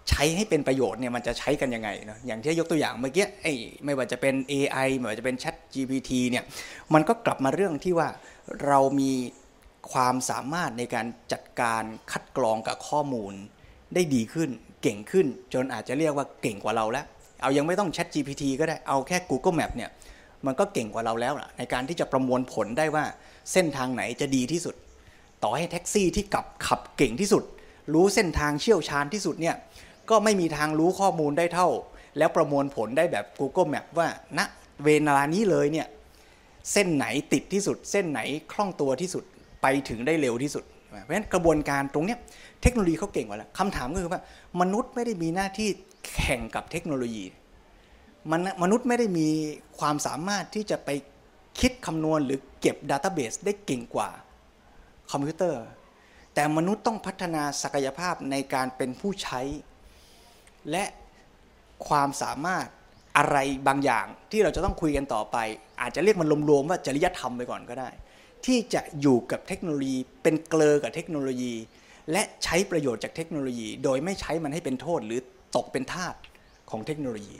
[0.09, 3.53] ใช้ให้เป็นประโยชน์เนี่ยมันจะใช้กันยังไงเนาะอย่างที่ยกตัวอย่างเมื่อกี้ไอ้
[3.85, 6.43] ไม่ว่าจะเป็น AI ไม่ว่าจะเป็น Chat GPT เนี่ย
[6.93, 8.07] มันก็กลับมาเรื่องที่ว่า
[8.65, 9.11] เรามี
[9.91, 13.33] ความสามารถในการจัดการคัดกรองกับข้อมูล
[13.93, 14.49] ได้ดีขึ้น
[14.81, 17.05] เก่งขึ้น จนอาจจะเรียกว่าเก่งกว่าเราแล้ว
[17.41, 19.89] เอายังไม่ต้อง Chat GPT ก็ได้เอาแค่ Google Map เนี่ย
[20.45, 23.03] มันก็เก่งกว่าเราแล้วล่ะในการที่จะประมวลผลได้ว่า
[23.51, 24.75] เส้นทางไหนจะดีที่สุด
[25.43, 27.43] ต่อให้แท็กซี่ที่ขับขับเก่งที่สุด
[27.93, 29.55] รู้เส้นทางเชี่ยวชาญที่สุดเนี่ย
[30.09, 31.69] ก็ไม่มีทางรู้ข้อมูลได้เท่า
[32.17, 34.39] แล้วประมวลผลได้แบบ Google Map ว่าณ
[34.85, 35.87] เวลานี้เลยเนี่ย
[36.71, 38.19] เส้นไหนติดที่สุด เส้นไหน
[38.51, 39.23] คล่องตัวที่สุด
[39.61, 40.63] ไปถึงได้เร็วที่สุด
[41.03, 42.19] เพราะฉะนั้นกระบวนการตรงเนี้ย
[42.61, 44.21] เทคโนโลยีเขาเก่งกว่าแล้วคำถามก็คือว่า
[44.61, 45.69] มนุษย์ไม่ได้มีหน้าที่
[46.15, 47.25] แข่งกับเทคโนโลยี
[48.31, 49.27] มันมนุษย์ไม่ได้มี
[49.79, 50.89] ความสามารถที่จะไป
[51.59, 54.09] คิดคำนวณหรือเก็บดัตต้าเบสได้เก่งกว่า
[55.13, 55.63] คอมพิวเตอร์
[56.33, 59.41] แต่มนุษย์ต้องพัฒนาศักยภาพในการเป็นผู้ใช้
[60.71, 60.83] และ
[61.87, 62.67] ความสามารถ
[63.17, 63.37] อะไร
[63.67, 65.37] บางอย่างที่เราจะต้องคุยกันต่อไป
[65.81, 67.89] อาจจะเรียกมันรวมๆว่าจริยธรรมไปก่อนก็ได้
[68.45, 71.53] ที่จะอยู่กับเทคโนโลยี เป็นเกลอกับเทคโนโลยี
[72.11, 75.19] และใช้ประโยชน์จากเทคโนโลยี โดยไม่ใช้มันให้เป็นโทษหรือ
[75.55, 76.15] ตกเป็นทาส
[76.69, 77.35] ของเทคโนโลยี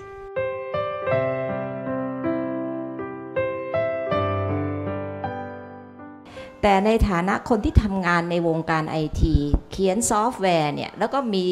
[6.63, 9.35] แต่ในฐานะคนที่ทำงานในวงการไอที
[9.71, 11.45] เขียนซอฟต์แวร์เนี่ยแล้วก็มี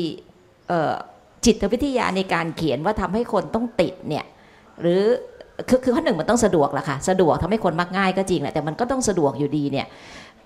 [1.45, 4.25] จิตวิทยาในการเขียนว่าทำให้คนต้องติดเนี่ย
[4.81, 5.01] หรือ
[5.69, 9.87] คือคือข้อหนึ่งมันต้องสะดวกแหละค่ะ สะดวกทำให้คนมักง่ายก็จริงแหละแต่มันก็ต้องสะดวกอยู่ดีเนี่ย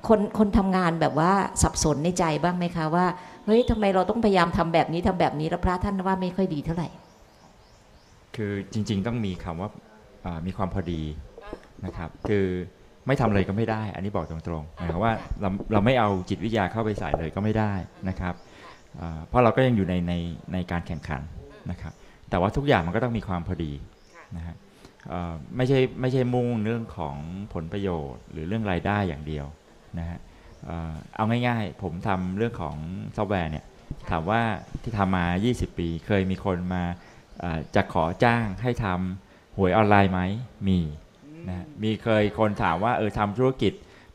[0.08, 3.06] คนคนทำงานแบบว่าสับสนในใจบ้างไหมคะว่า
[3.46, 6.88] เฮ้ยทำไมเราต้องพยายามทำแบบนี้ทำแบบนี้แล้วพระท่านว่าไม่ค่อยดีเท่าไหร่
[8.36, 9.70] คือจริง ๆ ต้องมีคำว่า
[10.46, 11.02] มีความพอดี
[11.86, 12.46] นะครับ คือ
[13.08, 17.74] ไม่ทำเลยก็ไม่ได้ อันนี้บอกตรงๆหมายความว่าเราเราไม่เอาจิตวิทยาเข้าไปใส่เลยก็ไม่ได้
[18.10, 18.34] นะครับ
[19.28, 20.14] เพราะเราก็ยังอยู่ในใน
[20.54, 21.22] ในการแข่งขัน
[21.72, 21.94] นะครับ
[22.30, 23.74] แต่ว่าทุกอย่างมันก็ต้องมีความพอดี
[24.38, 24.56] นะฮะ
[25.58, 27.18] ไม่ใช่ไม่ใช่มุ่งเรื่องของ
[27.54, 29.46] ผลประโยชน์ หรือเรื่องรายได้อย่างเดียว
[30.00, 30.20] นะฮะ
[30.66, 32.76] เอ่อเอาง่ายๆ ผมทำเรื่องของ
[33.16, 33.66] ซอฟต์แวร์เนี่ย
[34.10, 34.42] ถามว่า
[34.84, 36.84] ที่ทำมา 20 ปี เคยมีคนมา
[37.44, 40.22] อ่าจะขอจ้างให้ทำหวยออนไลน์ไหม
[40.68, 40.80] มี
[41.48, 43.74] นะมีเคยคนถามว่าเออทำธุรกิจ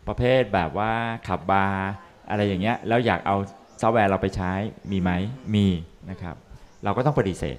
[0.08, 0.92] ประเภทแบบว่า
[1.28, 1.90] ขับบาร์
[2.30, 3.36] อะไรอย่างเงี้ยแล้วอยากเอา
[3.80, 4.52] ซอฟต์แวร์เราไปใช้
[4.92, 5.10] มีไหม
[5.54, 5.66] มี
[6.10, 6.36] นะครับ
[6.84, 7.58] เราก็ต้องปฏิเสธ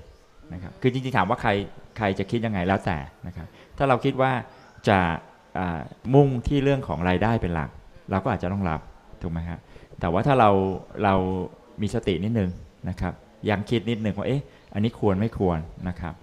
[0.54, 1.52] นะครับคือจริงๆถามว่าใคร
[1.98, 2.98] ใครจะคิดยังไงแล้วแต่
[3.28, 3.48] นะครับ
[3.78, 4.32] ถ้าเราคิดว่า
[4.90, 5.00] จะ
[6.14, 7.70] มุ่งที่เรื่องของรายได้เป็นหลัก
[8.12, 8.82] เราก็อาจจะต้องรับ
[9.22, 9.60] ถูกไหมครับ
[10.00, 10.50] แต่ว่าถ้าเรา
[11.04, 11.16] เรา
[11.82, 12.50] มีสตินิดนึง
[12.90, 13.14] นะครับ
[13.50, 14.44] ยังคิดนิดนึงว่าเอ๊ะ
[14.74, 15.60] อันนี้ควรไม่ควร
[15.90, 16.14] นะครับ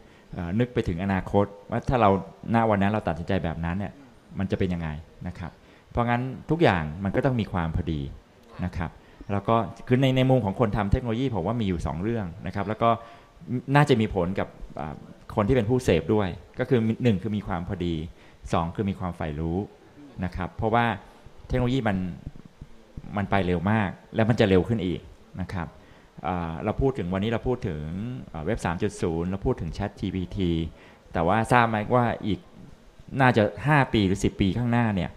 [0.59, 2.11] นึกไปถึงอนาคต ว่าถ้าเรา
[2.51, 3.93] หน้าวันนั้นเราตัดสินใจแบบนั้นเนี่ย
[4.39, 4.89] มันจะเป็นยังไง
[5.29, 5.51] นะครับ
[5.91, 8.01] เพราะงั้นทุกอย่างมันก็ต้องมีความพอดี
[8.65, 8.91] นะครับ
[9.33, 9.57] แล้วก็
[9.89, 12.91] คือในในมุมของคนทำเทคโนโลยีผมว่ามีอยู่ 2 เรื่องนะครับ แล้วก็
[13.75, 14.49] น่าจะมีผลกับ
[15.35, 17.95] คนที่เป็นผู้เสพด้วย ก็คือหนึ่งคือมีความพอดี
[18.35, 19.59] 2 คือมีความใฝ่รู้
[20.25, 20.87] นะครับเพราะว่า
[21.49, 21.97] เทคโนโลยีมัน
[23.17, 25.01] มันไปเร็วมาก แล้วมันจะเร็วขึ้นอีก
[25.41, 25.67] นะครับ
[26.65, 27.83] เราพูดถึงวันนี้เราพูดถึง
[28.33, 28.59] อ่าเว็บ
[28.95, 30.39] 3.0 เราพูดถึง Chat GPT
[31.13, 32.41] แต่ว่าทราบไหมว่าอีก
[33.21, 35.11] น่าจะ 5 ปีหรือ 10 ปีข้างหน้าเนี่ย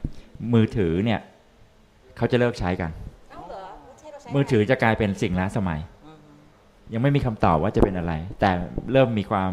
[0.53, 1.19] มือถือเนี่ย
[2.17, 2.91] เขาจะเลิกใช้กัน
[4.35, 5.79] มือถือจะกลายเป็นสิ่งล้าสมัย
[6.93, 8.51] ยังไม่มีคำตอบว่าจะเป็นอะไร แต่
[8.91, 9.51] เริ่มมีความ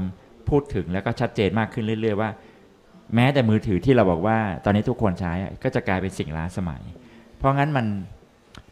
[0.49, 2.31] พูดถึงแล้วก็ชัดเจนมากขึ้นเรื่อย ๆ ว่า
[3.15, 6.83] แม้แต่มือถือที่เราบอกว่า ตอนนี้ทุกคนใช้อะก็จะกลายเป็นสิ่งล้าสมัย
[7.39, 7.87] เพราะงั้นมัน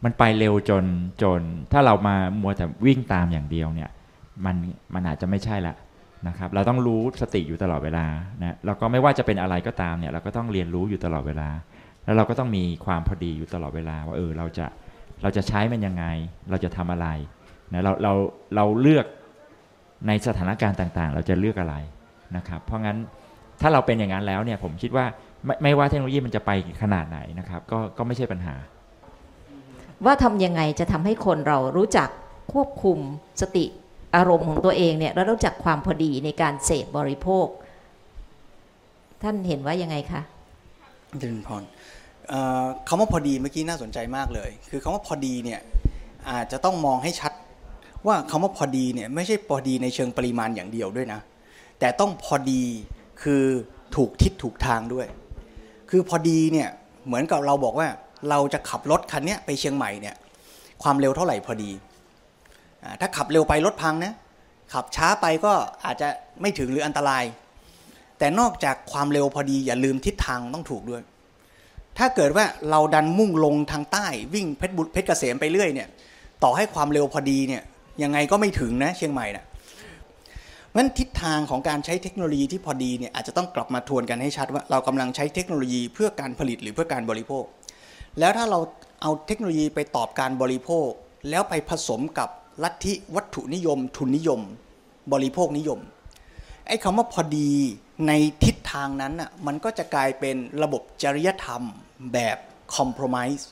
[0.05, 0.85] มันไปเร็วจน
[1.23, 1.41] จน
[1.73, 3.91] ถ้าเรามามัวแต่วิ่งตามอย่างเดียวเนี่ย
[4.45, 4.57] มัน
[4.95, 5.75] มันอาจจะไม่ใช่ละ
[6.29, 8.07] นะครับ เราต้องรู้สติอยู่ตลอดเวลา
[8.43, 11.49] นะแล้วก็ไม่ว่าจะเป็นอะไรก็ตามเนี่ยเราก็ต้องเรียนรู้อยู่ตลอดเวลา
[12.05, 14.67] แล้วเราก็ต้องมีความพอดีอยู่ตลอดเวลา ว่าเออเราจะ
[15.23, 16.05] เราจะใช้มันยังไง
[16.51, 17.09] เราจะทำอะไร
[17.73, 18.13] นะเราเรา
[18.57, 19.07] เราเลือก
[20.07, 21.75] ในสถานการณ์ต่างๆ เราจะเลือกอะไร
[22.37, 22.99] นะครับ เพราะงั้น
[23.61, 25.07] ถ้าเราเป็นอย่างนั้นแล้วเนี่ยผมคิดว่า
[25.45, 26.51] ไม่ไม่ว่าเทคโนโลยีมันจะไป
[26.83, 28.55] ขนาดไหนนะครับ ก็ก็ไม่ใช่ปัญหา
[30.05, 32.09] ว่าทำยังไงจะทำให้คนเรารู้จัก
[32.53, 32.99] ควบคุม
[33.41, 33.65] สติ
[34.17, 37.47] อารมณ์ของตัวเองเนี่ย แล้วรู้จักความพอดีในการเสพบริโภค
[39.23, 40.21] ท่านเห็นว่ายังไงคะ
[41.21, 41.63] เจริญพร
[42.29, 45.61] เอ่อคำว่าพอดีเมื่อกี้น่าสนใจมากเลย คือคำว่าพอดีเนี่ย
[46.31, 47.33] อาจจะต้องมองให้ชัด
[48.07, 51.21] ว่าคำว่าพอดีเนี่ยไม่ใช่พอดีในเชิงปริมาณอย่างเดียวด้วยนะ
[51.79, 52.63] แต่ต้องพอดี
[53.23, 53.43] คือ
[53.97, 55.07] ถูกทิศถูกทางด้วย
[55.91, 56.69] คือพอดีเนี่ย
[57.07, 57.89] เหมือนกับเราบอกว่า
[58.31, 60.14] เราจะขับรถคันนี้ไปเชียงใหม่เนี่ย
[60.83, 61.70] ความเร็วเท่าไหร่พอดี
[63.01, 64.14] ถ้าขับเร็วไปรถพังนะ
[64.72, 65.53] ขับช้าไปก็
[65.85, 66.09] อาจจะ
[66.41, 67.24] ไม่ถึงหรืออันตราย
[68.18, 71.03] แต่นอกจากความเร็วพอดีอย่าลืมทิศทางต้องถูกด้วย
[71.99, 75.89] ถ้าเกิดว่าเราดันมุ่งลงทางใต้วิ่งเพชรบุรเพชรเกษมไปเรื่อยเนี่ย
[76.43, 77.62] ต่อให้ความเร็วพอดีเนี่ย
[78.03, 79.45] ยังไงก็ไม่ถึงนะเชียงใหม่นะ
[80.77, 87.45] งั้นทิศทางของการใช้เทคโนโลยีที่พอดีเนี่ยอาจจะต้องกลับมาทวนกันให้ชัดว่าเรากำลังใช้เทคโนโลยีเพื่อการผลิตหรือเพื่อการบริโภค
[88.19, 88.61] แล้วถ้าเรา
[89.03, 90.89] เอาเทคโนโลยีไปตอบการบริโภค
[91.31, 92.29] แล้วไปผสมกับ
[92.62, 94.41] ลัทธิวัตถุนิยม ทุนนิยม
[95.12, 95.81] บริโภคนิยม
[96.67, 97.51] ไอ้คำว่าพอดี
[98.07, 98.12] ใน
[98.45, 101.62] ทิศทางนั้นน่ะมันก็จะกลายเป็นระบบจริยธรรม
[102.12, 102.39] แบบ
[102.75, 103.45] คอม p r o m i s e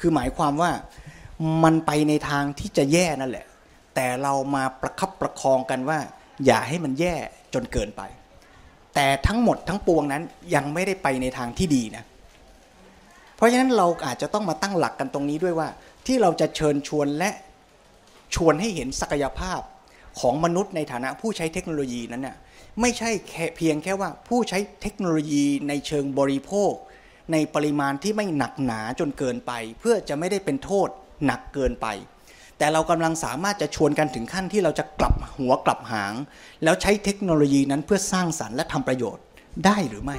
[0.00, 0.70] คือหมายความว่า
[1.64, 3.46] มันไปในทางที่จะแย่นั่นแหละ
[3.94, 5.98] แต่เรามาประคับประคองกันว่า
[6.46, 7.14] อย่าให้มันแย่
[7.54, 8.02] จนเกินไป
[8.94, 10.22] แต่ทั้งหมดทั้งปวงนั้น
[10.54, 12.04] ยังไม่ได้ไปในทางที่ดีนะ
[13.36, 15.68] เพราะฉะนั้นเราอาจจะต้องมาตั้งหลักกันตรงนี้ด้วยว่า
[16.06, 17.30] ที่เราจะเชิญชวนและ
[18.34, 19.60] ชวนให้เห็นศักยภาพ
[20.20, 22.36] ของมนุษย์ในฐานะผู้ใช้เทคโนโลยีนั้นน่ะ
[22.80, 26.72] ไม่ใช่แค่เพียงแค่ว่าผู้ใช้เทคโนโลยีในเชิงบริโภค
[27.32, 30.88] ในปริมาณที่ไม่หนักหนาจนเกินไป เพื่อจะไม่ได้เป็นโทษ
[31.26, 31.86] หนักเกินไป
[32.58, 36.14] แต่เรากำลังสามารถจะชวนกันถึงขั้นที่เราจะกลับหัวกลับหาง
[36.64, 39.24] แล้วใช้เทคโนโลยีนั้นเพื่อสร้างสรรค์และทำประโยชน์
[39.64, 40.16] ได้หรือไม่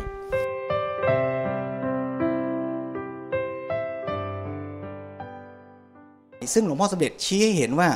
[6.54, 7.90] ซึ่งหลวงพ่อสมเด็จชี้ให้เห็นว่า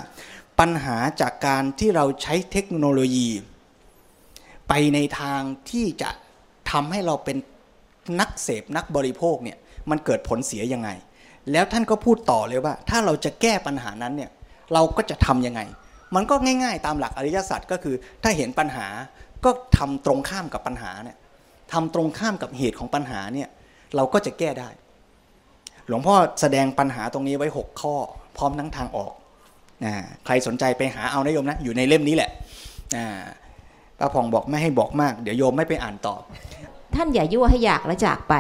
[0.60, 3.30] ปัญหาจากการที่เราใช้เทคโนโลยี
[4.68, 6.10] ไปในทางที่จะ
[6.72, 7.38] ทำให้เราเป็น
[8.20, 9.58] นักเสพนักบริโภคเนี่ย
[9.90, 10.90] มันเกิดผลเสียยังไง
[11.52, 14.32] แล้วท่านก็พูดต่อเลยว่า ถ้าเราจะแก้ปัญหานั้นเนี่ย
[14.74, 15.62] เราก็จะทํำยังไง
[16.16, 18.88] มันก็ง่าย ๆ ตามหลักอริยสัจก็คือ ถ้าเห็นปัญหา
[19.46, 21.18] ก็ทำตรงข้ามกับปัญหาเนี่ย
[21.74, 23.50] ทำตรงข้ามกับเหตุของปัญหาเนี่ย
[23.96, 24.70] เราก็จะแก้ได้
[25.88, 27.96] หลวงพ่อแสดงปัญหาตรงนี้ไว้ 6 ข้อ
[28.42, 29.14] ร้อมทั้งทางออก
[29.86, 29.94] นะ
[30.26, 32.30] ใครสนใจไปหาเอานะโยมนะ อยู่ในเล่มนี้แหละ
[34.00, 36.16] ป้าพองบอกไม่ให้บอกมาก เดี๋ยวโยมไม่ไปอ่านต่อ
[36.96, 38.36] ท่านอย่ายั่วให้อยากแล้วจากไป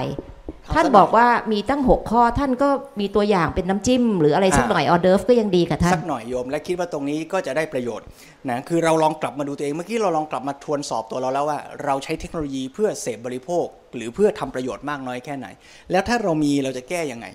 [0.76, 8.06] ท่านบอกว่ามีตั้งหกข้อท่านก็มีตัวอย่างเป็นน้ำจิ้ม หรืออะไรสักหน่อยออเดิร์ฟก็ยังดีกับท่านสักหน่อยโยมและคิดว่าตรงนี้ก็จะได้ประโยชน์
[8.50, 15.48] นะคือเราลองกลับมาดูตัวเองเมื่อกี้เราลองกลับมาทวนสอบตัวเราแล้วว่า เราใช้เทคโนโลยีเพื่อเสพบริโภค หรือเพื่อทำประโยชน์มากน้อยแค่ไหน
[15.92, 17.26] แล้วถ้าเรามีเราจะแก้ยังไง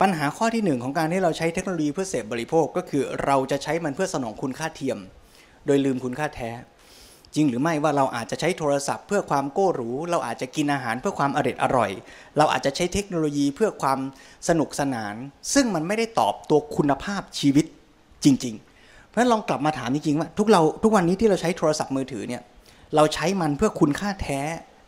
[0.00, 4.98] ปัญหาข้อที่หนึ่งของการที่เราใช้เทคโนโลยีเพื่อเสพบริโภคก็คือเราจะใช้มันเพื่อสนองคุณค่าเทียม
[5.66, 6.50] โดยลืมคุณค่าแท้
[7.34, 11.90] จริงหรือไม่ว่าเราอาจจะใช้โทรศัพท์เพื่อความโก้หรู เราอาจจะกินอาหารเพื่อความอร่อยอร่อย
[12.38, 13.98] เราอาจจะใช้เทคโนโลยีเพื่อความ
[14.48, 15.14] สนุกสนาน
[15.54, 17.66] ซึ่งมันไม่ได้ตอบตัวคุณภาพชีวิต
[18.24, 22.42] จริง ๆ เพราะฉะนั้นลองกลับมาถามจริงๆว่าทุกเราทุกวันนี้ที่เราใช้โทรศัพท์มือถือเนี่ย
[22.94, 24.40] เราใช้มันเพื่อคุณค่าแท้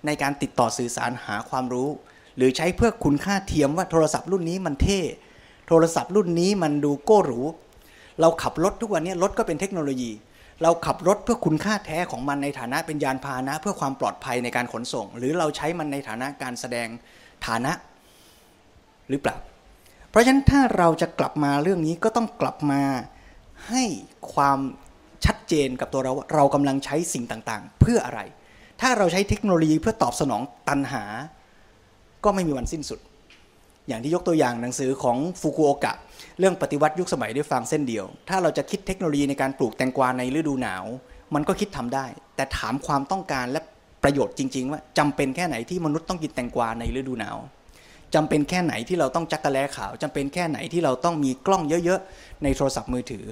[0.06, 1.88] ในการติดต่อสื่อสารหาความรู้
[2.36, 5.00] หรือใช้เพื่อคุณค่าเทียมว่าโทรศัพท์รุ่นนี้มันเท่
[5.68, 7.40] โทรศัพท์รุ่นนี้มันดูโก้หรู
[8.20, 10.10] เราขับรถทุกวันนี้รถก็เป็นเทคโนโลยี
[10.62, 16.88] เราขับรถเพื่อคุณค่าแท้ของมันในฐานะเป็นยานพาหนะ เพื่อความปลอดภัยในการขนส่ง หรือเราใช้มันในฐานะการแสดง
[17.46, 17.72] ฐานะ
[19.08, 19.36] หรือเปล่า
[20.10, 22.82] เพราะฉะนั้นถ้าเราจะกลับมาเรื่องนี้ก็ต้องกลับมา
[23.68, 23.82] ให้
[24.34, 24.58] ความ
[25.24, 28.20] ชัดเจนกับตัวเราว่าเรากำลังใช้สิ่งต่างๆ เพื่ออะไร
[28.80, 31.04] ถ้าเราใช้เทคโนโลยีเพื่อตอบสนองตันหา
[32.24, 33.00] ก็ไม่มีวันสิ้นสุด
[33.88, 35.94] อย่างที่ยกตัวอย่างหนังสือของฟุกุโอกะ
[36.38, 40.84] เรื่องปฏิวัติยุคสมัยด้วยฟังเส้นเดียว ถ้าเราจะคิดเทคโนโลยีในการปลูกแตงกวาในฤดูหนาว
[41.34, 42.06] มันก็คิดทำได้
[42.36, 43.60] แต่ถามความต้องการและ
[44.02, 47.36] ประโยชน์จริง ๆ ว่าจำเป็นแค่ไหนที่มนุษย์ต้องกินแตงกวาในฤดูหนาว
[48.14, 53.24] จำเป็นแค่ไหนที่เราต้องจักกะแลขาวจำเป็นแค่ไหนที่เราต้องมีกล้องเยอะๆ ในโทรศัพท์มือถือ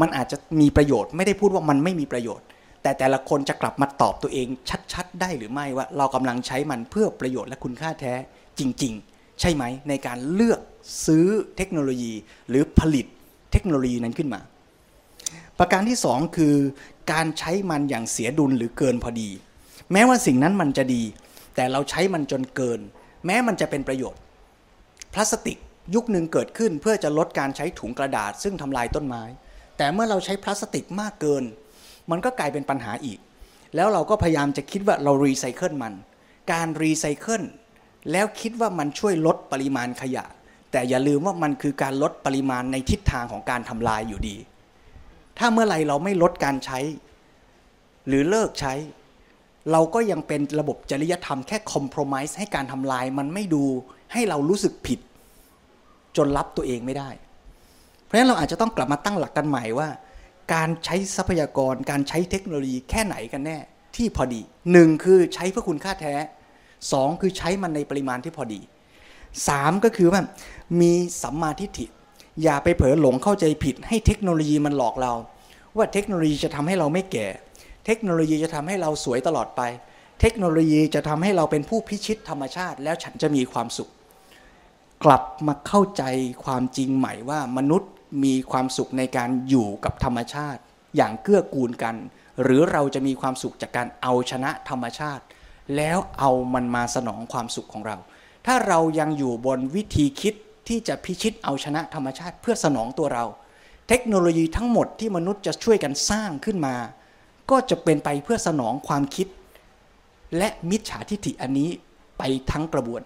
[0.00, 2.46] มันอาจจะมีประโยชน์ไม่ได้พูดว่ามันไม่มีประโยชน์
[2.86, 4.48] แต่แต่ละคนจะกลับมาตอบตัวเอง
[4.92, 8.14] ชัด ๆ ได้หรือไม่ว่าเรากำลังใช้มันเพื่อประโยชน์และคุณค่าแท้
[8.58, 10.60] จริง ๆ ใช่ไหมในการเลือก
[11.06, 11.26] ซื้อ
[11.56, 12.12] เทคโนโลยี
[12.48, 13.06] หรือผลิต
[13.52, 14.40] เทคโนโลยีนั้นขึ้นมา
[15.58, 16.54] ประการที่สองคือ
[17.12, 19.30] การใช้มันอย่างเสียดุลหรือเกินพอดี
[19.92, 21.02] แม้ว่าสิ่งนั้นมันจะดี
[21.54, 22.80] แต่เราใช้มันจนเกิน
[23.26, 24.20] แม้มันจะเป็นประโยชน์
[25.12, 25.58] พลาสติก
[25.94, 29.22] ยุคหนึ่งเกิดขึ้นเพื่อจะลดการใช้ถุงกระดาษซึ่งทำลายต้นไม้
[29.76, 31.44] แต่เมื่อเราใช้พลาสติกมากเกิน
[32.10, 33.18] มันก็กลายเป็นปัญหาอีก
[33.74, 35.94] แล้วเราก็พยายามจะคิดว่าเรารีไซเคิลมัน
[36.52, 37.42] การรีไซเคิล
[38.12, 40.24] แล้วคิดว่ามันช่วยลดปริมาณขยะ
[40.72, 44.36] แต่อย่าลืมว่ามันคือการลดปริมาณในทิศทางของการทำลายอยู่ดี
[45.38, 46.78] ถ้าเมื่อไรเราไม่ลดการใช้
[48.08, 48.74] หรือเลิกใช้
[49.72, 53.64] เราก็ยังเป็นระบบจริยธรรมแค่ compromise ให้การทำลายมันไม่ดู
[54.12, 55.00] ให้เรารู้สึกผิด
[56.16, 57.10] จนรับตัวเองไม่ได้
[58.02, 59.88] เพราะฉะนั้นเราอาจจะต้องกลับมาตั้งหลักกันใหม่ว่า
[60.54, 63.58] การใช้ทรัพยากร การใช้เทคโนโลยีแค่ไหนกันแน่
[63.96, 64.40] ที่พอดี
[64.72, 66.14] หนึ่งคือใช้เพื่อคุณค่าแท้
[66.92, 68.60] สองคือใช้มันในปริมาณที่พอดี
[69.48, 70.20] สามก็คือว่า
[70.80, 70.92] มี
[71.22, 71.86] สัมมาทิฏฐิ
[72.42, 75.12] อย่าไปเผลอหลงเข้าใจผิด ให้เทคโนโลยีมันหลอกเรา
[75.76, 77.26] ว่าเทคโนโลยีจะทำให้เราไม่แก่
[77.86, 79.62] เทคโนโลยีจะทำให้เราสวยตลอดไป
[80.20, 83.90] เทคโนโลยีจะทำให้เราเป็นผู้พิชิตธรรมชาติ แล้วฉันจะมีความสุข
[85.04, 86.02] กลับมาเข้าใจ
[86.44, 87.90] ความจริงใหม่ว่ามนุษย์
[88.24, 90.60] มีความสุขในการอยู่กับธรรมชาติ
[90.96, 91.96] อย่างเกื้อกูลกัน
[92.42, 95.24] หรือเราจะมีความสุขจากการเอาชนะธรรมชาติ
[95.76, 97.96] แล้วเอามันมาสนองความสุขของเรา
[98.46, 100.34] ถ้าเรายังอยู่บนวิธีคิด
[100.68, 103.24] ที่จะพิชิตเอาชนะธรรมชาติเพื่อสนองตัวเรา
[103.88, 106.76] เทคโนโลยีทั้งหมดที่มนุษย์จะช่วยกันสร้างขึ้นมา
[107.50, 109.28] ก็จะเป็นไปเพื่อสนองความคิด
[110.36, 111.70] และมิจฉาทิฏฐิอันนี้
[112.18, 113.02] ไปทั้งกระบวน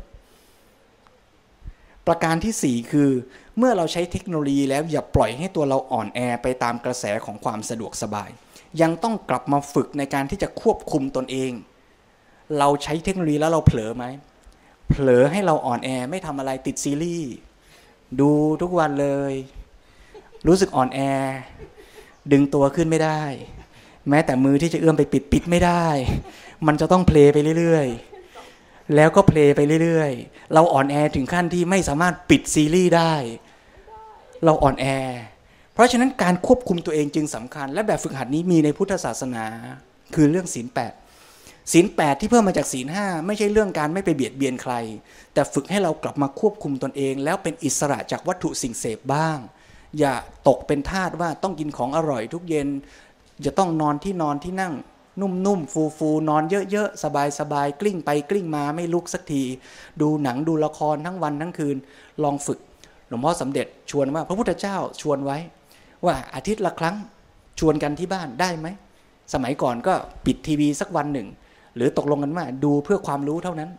[2.06, 3.10] ประการที่ 4 คือ
[3.60, 8.30] เมื่อเราใช้เทคโนโลยีแล้วอย่าปล่อยให้ตัวเราอ่อนแอไปตามกระแสของความสะดวกสบาย
[8.80, 11.52] ยังต้องกลับมาฝึกในการที่จะควบคุมตนเอง
[12.58, 14.04] เราใช้เทคโนโลยีแล้วเราเผลอไหม
[14.88, 17.30] เผลอให้เราอ่อนแอไม่ทำอะไรติดซีรีส์
[18.20, 18.30] ดู
[18.62, 19.32] ทุกวันเลย
[20.46, 21.00] รู้สึกอ่อนแอ
[22.32, 23.22] ดึงตัวขึ้นไม่ได้
[24.08, 25.86] แม้แต่มือที่จะเอื้อมไปปิดปิดไม่ได้
[26.66, 33.14] มันจะต้องเพลย์ไปเรื่อยๆ แล้วก็เพลย์ไปเรื่อยๆ เราอ่อนแอถึงขั้นที่ไม่สามารถปิดซีรีส์ได้
[34.44, 34.86] เราอ่อนแอ
[35.74, 39.44] เพราะฉะนั้นการควบคุมตัวเองจึงสำคัญ และแบบฝึกหัดนี้มีในพุทธศาสนา
[40.14, 40.92] คือเรื่องศีลแปด
[41.72, 44.74] ศีลแปดที่เพิ่มมาจากศีลห้าไม่ใช่เรื่องการไม่ไปเบียดเบียนใคร
[45.34, 49.38] แต่ฝึกให้เรากลับมาควบคุมตนเอง แล้วเป็นอิสระจากวัตถุสิ่งเสพบ้าง
[49.98, 50.14] อย่า
[50.48, 52.68] ตกเป็นทาสว่าต้องกินของอร่อยทุกเย็น
[53.44, 54.74] จะต้องนอนที่นอนที่นั่ง
[55.20, 57.02] นุ่มๆฟูๆนอนเยอะๆ
[57.38, 59.42] สบายๆ กลิ้งไปกลิ้งมาไม่ลุกสักที
[60.00, 61.76] ดูหนังดูละครทั้งวันทั้งคืน
[62.22, 62.58] ลองฝึก
[63.10, 65.38] หลวงพ่อสำเร็จชวนว่าพระพุทธเจ้าชวนไว้
[66.06, 66.96] ว่าอาทิตย์ละครั้ง
[67.58, 68.68] ชวนกันที่บ้านได้ไหม
[69.32, 69.94] สมัยก่อนก็
[70.26, 71.28] ปิดทีวีสักวันหนึ่ง
[71.76, 73.70] หรือตกลงกันว่าดูเพื่อความรู้เท่านั้น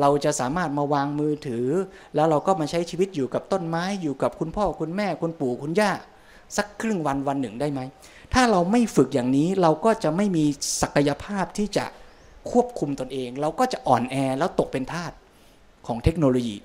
[0.00, 1.66] เราจะสามารถมาวางมือถือ
[2.14, 5.92] แล้วเราก็มาใช้ชีวิตอยู่กับต้นไม้อยู่กับคุณพ่อคุณแม่คุณปู่คุณย่า
[6.56, 7.80] สักครึ่งวันวันหนึ่งได้ไหม
[8.34, 10.44] ถ้าเราไม่ฝึกอย่างนี้เราก็จะไม่มี
[10.80, 11.84] ศักยภาพที่จะ
[12.50, 15.12] ควบคุมตนเอง เราก็จะอ่อนแอแล้วตกเป็นทาส
[15.86, 16.56] ของเทคโนโลยี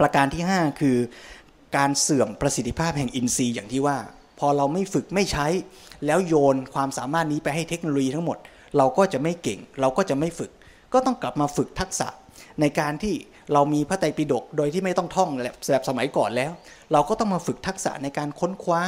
[0.00, 0.96] ประการที่ 5 คือ
[1.76, 3.98] การเสื่อมประสิทธิภาพแห่งอินทรีย์อย่างที่ว่า
[4.38, 5.46] พอเราไม่ฝึกไม่ใช้
[6.06, 8.38] แล้วโยนความสามารถนี้ไปให้เทคโนโลยีทั้งหมด
[8.76, 10.50] เราก็จะไม่เก่ง เราก็จะไม่ฝึก
[10.92, 12.08] ก็ต้องกลับมาฝึกทักษะ
[12.60, 13.14] ในการที่
[13.52, 15.30] เรามีพระไตรปิฎกโดยที่ไม่ต้องท่อง
[15.70, 16.52] แบบสมัยก่อนแล้ว
[16.92, 18.82] เราก็ต้องมาฝึกทักษะในการค้นคว้า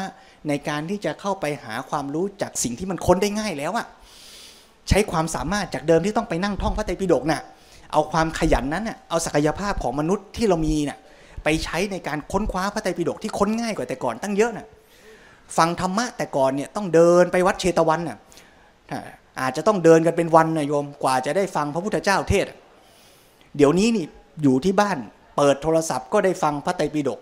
[0.49, 3.87] ในการที่จะเข้าไปหาความรู้จากสิ่งที่มันค้นได้ง่ายแล้วอะ
[4.89, 7.43] ใช้ความสามารถจากเดิมที่ต้องไปนั่งท่องพระไตรปิฎกน่ะ
[7.95, 10.99] เอาความขยันนั้นน่ะเอาศักยภาพของมนุษย์ที่เรามีน่ะ
[11.45, 14.67] ไปใช้ในการค้นคว้าพระไตรปิฎกที่ค้นง่ายกว่าแต่ก่อนตั้งเยอะน่ะ
[15.57, 18.19] ฟังธรรมะแต่ก่อนเนี่ยต้องเดินไปวัดเชตวันน่ะ
[19.41, 22.47] อาจจะต้องเดินกันเป็นวันนะโยมกว่าจะได้ฟังพระพุทธเจ้าเทศ
[23.57, 24.05] เดี๋ยวนี้นี่
[24.43, 24.99] อยู่ที่บ้าน
[25.37, 27.19] เปิดโทรศัพท์ก็ได้ฟังพระไตรปิฎก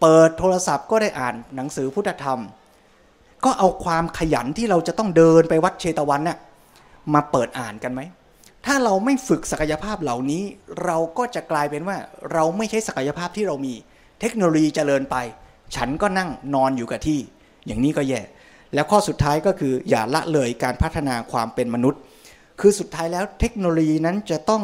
[0.00, 2.40] เปิดโทรศัพท์ก็ได้อ่านหนังสือพุทธธรรม
[3.44, 6.38] ก็เอาความขยันที่เราจะต้องเดินไปวัดเชตวันน่ะ
[7.14, 8.00] มาเปิดอ่านกันไหม
[8.66, 10.42] ถ้าเราไม่ฝึกศักยภาพเหล่านี้
[10.84, 11.96] เราก็จะกลายเป็นว่า
[12.32, 13.74] เราไม่ใช้ศักยภาพที่เรามี
[14.20, 15.16] เทคโนโลยีเจริญไป
[15.76, 17.20] ฉันก็นั่งนอนอยู่กับที่
[17.66, 18.20] อย่างนี้ก็แย่
[18.74, 22.00] แล้วข้อสุดท้ายก็คืออย่าละเลยการพัฒนาความเป็นมนุษย์
[22.60, 24.62] คือสุดท้ายแล้วเทคโนโลยีนั้นจะต้อง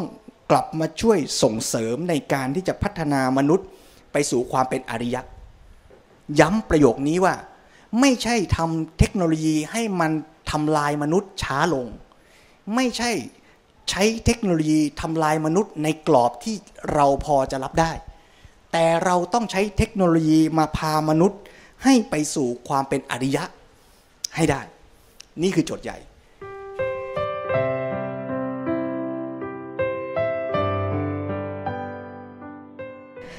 [0.51, 3.67] กลับมาช่วยส่งเสริมในการที่จะพัฒนามนุษย์
[4.11, 5.21] ไปสู่ความเป็นอริยะ
[6.39, 7.35] ย้ำประโยคนี้ว่า
[7.99, 10.11] ไม่ใช่ทำเทคโนโลยีให้มัน
[10.51, 11.85] ทำลายมนุษย์ช้าลง
[12.75, 13.11] ไม่ใช่
[13.89, 16.55] ใช้เทคโนโลยีทำลายมนุษย์ในกรอบที่
[16.93, 17.91] เราพอจะรับได้
[18.71, 21.39] แต่เราต้องใช้เทคโนโลยีมาพามนุษย์
[21.83, 23.43] ให้ไปสู่ความเป็นอริยะ
[24.35, 24.61] ให้ได้
[25.41, 25.97] นี่คือโจทย์ใหญ่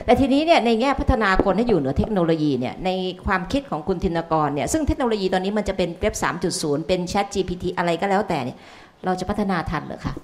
[0.04, 2.90] แต่ทีนี้เนี่ยในแง่พัฒนาคนให้อยู่เหนือเทคโนโลยีเนี่ยใน
[3.26, 6.14] ความคิดของคุณธินกรเนี่ยซึ่งเทคโนโลยีตอนนี้มันจะเป็นเว็บ
[6.50, 8.58] 3.0 เป็น Chat GPT อะไรก็แล้วแต่เนี่ย
[9.04, 10.14] เราจะพัฒนาทันหรือคะ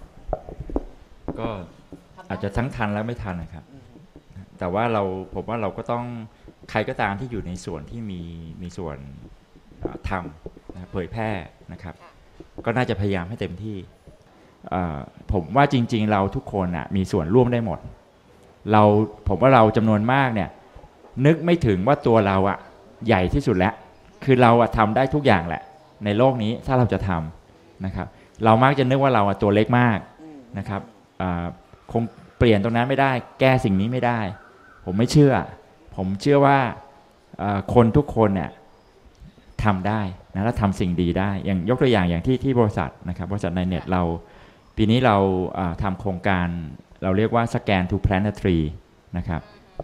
[1.41, 1.49] ก็
[2.29, 3.65] อาจจะทั้งทันและไม่ทันนะครับ
[4.59, 5.03] แต่ว่าเรา
[5.35, 6.05] ผมว่าเราก็ต้อง
[6.71, 8.21] ใครก็ตามที่อยู่ในส่วนที่มี
[8.63, 8.97] มีส่วน
[9.81, 11.31] เอ่อทำนะครับเผยแพร่
[11.73, 11.95] นะครับ
[12.65, 13.77] ก็น่าจะพยายามให้เต็มที่
[14.71, 14.99] เอ่อ
[15.33, 17.79] ผมว่าจริง ๆ เราทุกคนอะมีส่วนร่วมได้หมด
[18.73, 18.83] เรา
[19.29, 20.49] ผมว่าเราจำนวนมากเนี่ย
[21.27, 22.59] นึกไม่ถึงว่าตัวเราอะ
[23.07, 23.75] ใหญ่ที่สุดแล้ว
[24.25, 25.63] คือเราอะทำได้ทุกอย่างแหละ
[26.05, 28.07] ในโลกนี้ถ้าเราจะทำนะครับ
[28.45, 29.99] เรามักจะนึกว่าเราอะตัวเล็กมาก
[30.59, 30.96] นะครับอ่า
[31.93, 32.03] คง
[32.39, 34.21] เปลี่ยนตรงนั้นไม่ได้ แก้สิ่งนี้ไม่ได้
[34.85, 35.35] ผมไม่เชื่อ
[35.97, 36.59] ผมเชื่อว่า
[37.75, 38.51] คนทุกคนเนี่ย
[39.65, 40.01] ทำได้
[40.35, 44.03] นะและทำสิ่งดีได้ อย่างยกตัวอย่างอย่างที่ที่บริษัทนะครับบริษัทในเน็ตเรา
[44.77, 45.17] ปีนี้เรา
[45.83, 46.47] ทำโครงการ
[47.03, 48.65] เราเรียกว่า scan to plant a tree
[49.19, 49.41] นะครับ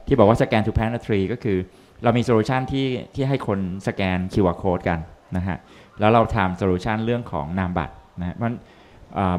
[0.06, 1.58] ที่บอกว่า scan to plant a tree ก็คือ
[2.02, 4.98] เรามี solution ที่ที่ให้คนสแกน QR code กัน
[5.36, 5.58] นะฮะ
[6.00, 8.52] แล้วเราทำ solution เรื่องของนามบัตรนะฮะมัน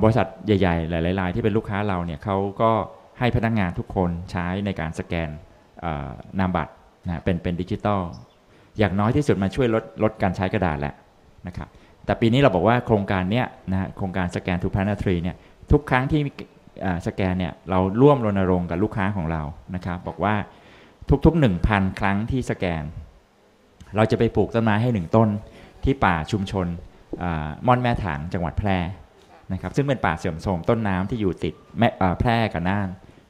[0.04, 2.72] บริษัทใหญ่ๆ หลายๆรายที่เป็นลูกค้าเราเนี่ยเขาก็
[3.20, 5.30] ให้พนักงานทุกคนใช้ในการสแกน
[6.40, 6.74] นามบัตร
[7.06, 8.02] นะเป็นเป็นดิจิตอล
[8.80, 10.94] อย่างน้อยที่สุดมาช่วยลดลดการใช้กระดาษแหละ
[11.48, 11.68] นะครับ
[12.06, 15.36] แต่ปีนี้เราบอกว่าโครงการเนี้ยนะโครงการสแกน to plant a tree เนี่ย
[15.72, 16.22] ทุกครั้งที่
[17.08, 19.42] สแกนเนี่ยเราร่วมรณรงค์กับลูกค้าของเรา
[19.76, 20.36] นะครับบอกว่า
[21.26, 22.84] ทุกๆ 1,000 ครั้งที่สแกน
[23.96, 25.30] เราจะไปปลูกต้นไม้ให้หนึ่งต้น
[25.84, 26.68] ที่ป่าชุมชน
[27.68, 28.78] ม่อนแม่ถางจังหวัดแพร่
[29.54, 31.90] นะครับซึ่งเป็นป่าเสื่อมโทรมต้นน้ำที่อยู่ติดแม่
[32.20, 32.90] แพร่กับน่าน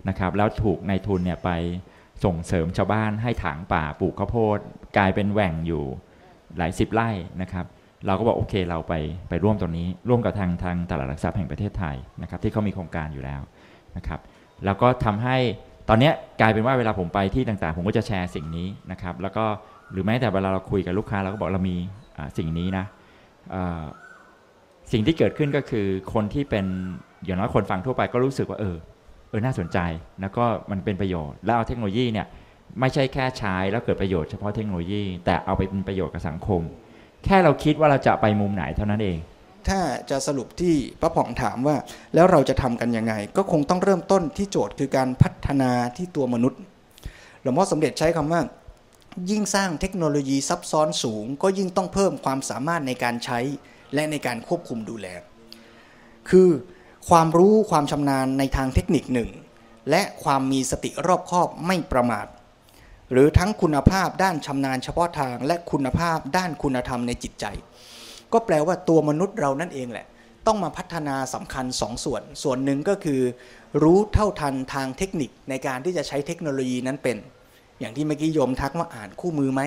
[0.10, 1.50] นะครับแล้วถูกนายทุนเนี่ยไป
[2.24, 4.58] ส่งเสริมชาวบ้านให้ถางป่าปลูกข้าวโพด
[4.98, 5.84] กลายเป็นแหว่งอยู่
[6.58, 7.10] หลายสิบไร่
[7.42, 7.66] นะครับ
[8.06, 8.94] เราก็บอกโอเคเราไป
[9.30, 13.42] ไปร่วมตรงนี้ ร่วมกับทางทางตลาดหลักทรัพย์แห่งประเทศไทยนะครับที่เขามีโครงการอยู่แล้ว
[13.98, 14.20] นะครับ
[14.66, 15.38] แล้วก็ทำให้
[15.90, 16.12] ตอนนี้
[16.42, 19.46] กลายเป็นว่าเวลาผมไปที่ต่างๆ ผมก็จะแชร์สิ่งนี้นะครับแล้วก็
[19.92, 21.78] หรือแม้แต่เวลาเราคุยกับลูกค้าเราก็บอกเรามี
[22.38, 22.86] สิ่งนี้นะ
[24.94, 26.66] สิ่งที่เกิดขึ้นก็คือคนที่เป็น
[27.26, 28.78] อย่างน้อยคนฟังทั่วไปก็รู้สึกว่าเออ
[29.30, 29.78] เออน่าสนใจ
[30.22, 32.28] แล้วก็มันเป็นประโยชน์ แล้วเอาเทคโนโลยีเนี่ย
[32.80, 36.62] ไม่ใช่แค่ใช้แล้วเกิดประโยชน์เฉพาะเทคโนโลยี แต่เอาไปเป็นประโยชน์กับสังคม
[37.26, 39.18] แค่เราคิดว่าเราจะไปมุมไหนเท่านั้นเอง
[39.68, 39.80] ถ้า
[40.10, 41.76] จะสรุปที่ป้าผ่องถามว่า
[42.14, 46.60] แล้วเราจะทำกันยังไง ก็คงต้องเริ่มต้นที่โจทย์คือการพัฒนาที่ตัวมนุษย์
[47.42, 48.42] หลวงพ่อสมเด็จใช้คำว่า
[49.32, 53.40] ยิ่งสร้างเทคโนโลยีซับซ้อนสูง ก็ยิ่งต้องเพิ่มความสามารถในการใช้
[53.94, 55.08] และในการควบคุมดูแล
[56.30, 56.50] คือ
[57.10, 59.30] ความรู้ความชำนาญในทางเทคนิคหนึ่ง
[59.90, 62.28] และความมีสติรอบคอบไม่ประมาท
[63.12, 67.46] หรือทั้งคุณภาพด้านชำนาญเฉพาะทาง และคุณภาพด้านคุณธรรมในจิตใจ
[68.34, 70.08] ก็แปลว่าตัวมนุษย์เรานั่นเองแหละ
[70.48, 73.22] ต้องมาพัฒนาสำคัญสองส่วน ส่วนหนึ่งก็คือ
[73.84, 77.18] รู้เท่าทันทางเทคนิคในการที่จะใช้เทคโนโลยีนั้นเป็น
[77.80, 79.62] อย่างที่เมื่อกี้โยมทักว่าอ่านคู่มือไหม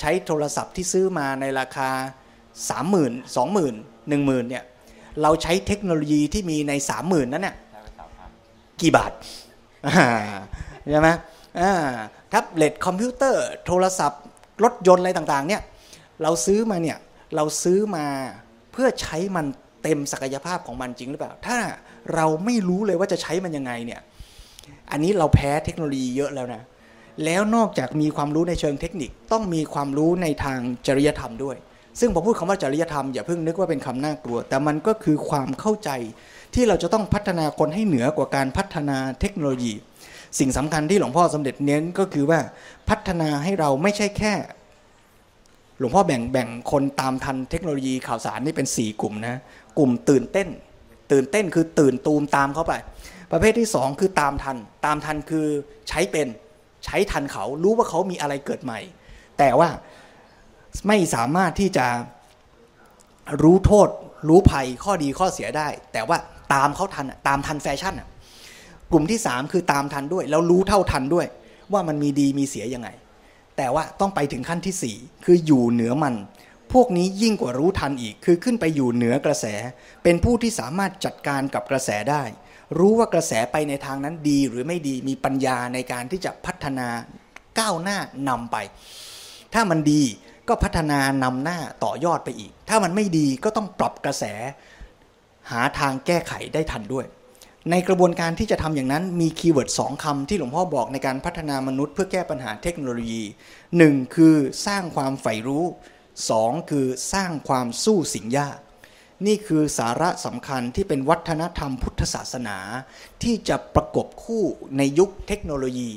[0.00, 1.90] ใช้โทรศัพท์ที่ซื้อมาในราคา
[2.60, 4.64] 30,000 20,000 10,000เนี่ย
[5.22, 7.56] เราใช้เทคโนโลยีที่มีใน30,000นั้นเนี่ย
[8.80, 9.12] กี่บาท
[10.90, 11.08] ใช่ไหม
[12.30, 14.22] แท็บเล็ตคอมพิวเตอร์ โทรศัพท์
[14.64, 15.62] รถยนต์อะไรต่างๆเนี่ย
[16.22, 16.98] เราซื้อมาเนี่ย
[17.36, 18.06] เราซื้อมา
[18.72, 19.46] เพื่อใช้มัน
[19.82, 21.58] เต็มศักยภาพของมันจริงหรือเปล่า ถ้า
[22.14, 24.00] เราไม่รู้เลยว่าจะใช้มันยังไงเนี่ย
[24.90, 26.62] อันนี้เราแพ้เทคโนโลยีเยอะแล้วนะ
[27.24, 31.56] แล้วนอกจากมีความรู้ในเชิงเทคนิคต้องมีความรู้ในทางจริยธรรมด้วย
[32.00, 35.90] ซึ่งพอพูดคำว่าจริยธรรมอย่าเพิ่งนึกว่าเป็นคำน่ากลัว แต่มันก็คือความเข้าใจ
[36.54, 39.74] ที่เราจะต้องพัฒนาคนให้เหนือกว่าการพัฒนาเทคโนโลยี
[40.38, 42.40] สิ่งสำคัญที่หลวงพ่อสมเด็จเน้นก็คือว่า
[42.88, 44.34] พัฒนาให้เราไม่ใช่แค่
[45.78, 49.36] หลวงพ่อแบ่งแบ่งคนตามทันเทคโนโลยีข่าวสารนี่เป็น 4 กลุ่มนะ
[49.78, 50.48] กลุ่มตื่นเต้น
[51.12, 52.72] ตื่นเต้นคือตื่นตูมตามเข้าไป
[53.32, 55.46] ประเภทที่ 2 คือตามทัน ตามทันคือ
[55.88, 56.28] ใช้เป็น
[56.84, 58.80] ใช้ทันเขารู้ว่าเขามีอะไรเกิดใหม่
[59.38, 59.68] แต่ว่า
[60.88, 61.86] ไม่สามารถที่จะ
[63.42, 63.88] รู้โทษ
[64.28, 66.18] รู้ภัยข้อดีข้อเสียได้ แต่ว่า
[66.54, 67.94] ตามเขาทันตามทันแฟชั่น
[68.92, 71.26] กลุ่มที่ 3 คือตามทันด้วย แล้วรู้เท่าทันด้วย
[71.72, 72.88] ว่ามันมีดีมีเสียยังไง
[73.56, 76.14] แต่ว่าต้องไปถึงขั้นที่ 4 คืออยู่เหนือมัน
[76.72, 79.46] พวกนี้ยิ่งกว่ารู้ทันอีก คือขึ้นไปอยู่เหนือกระแส
[80.02, 82.22] เป็นผู้ที่สามารถจัดการกับกระแสได้
[82.78, 86.88] รู้ว่ากระแสไปในทางนั้นดีหรือไม่ดีมีปัญญาในการที่จะพัฒนา
[87.58, 87.98] ก้าวหน้า
[88.28, 88.56] นำไป
[89.54, 90.02] ถ้ามันดี
[90.48, 94.24] ก็พัฒนานำหน้าต่อยอดไปอีก ถ้ามันไม่ดีก็ต้องปรับกระแส
[95.50, 97.06] หาทางแก้ไขได้ทันด้วย
[97.70, 103.22] ในกระบวนการที่จะทำอย่างนั้นมีคีย์เวิร์ดสองคำที่หลวงพ่อบอกในการพัฒนามนุษย์เพื่อแก้ปัญหาเทคโนโลยี
[103.68, 104.14] 1.
[104.14, 104.36] คือ
[104.66, 105.64] สร้างความใฝ่รู้
[106.16, 106.70] 2.
[106.70, 108.58] คือสร้างความสู้สิ่งยาก
[109.26, 112.58] นี่คือสาระสำคัญที่เป็นวัฒนธรรมพุทธศาสนา
[113.22, 114.44] ที่จะประกบคู่
[114.78, 115.90] ในยุคเทคโนโลยี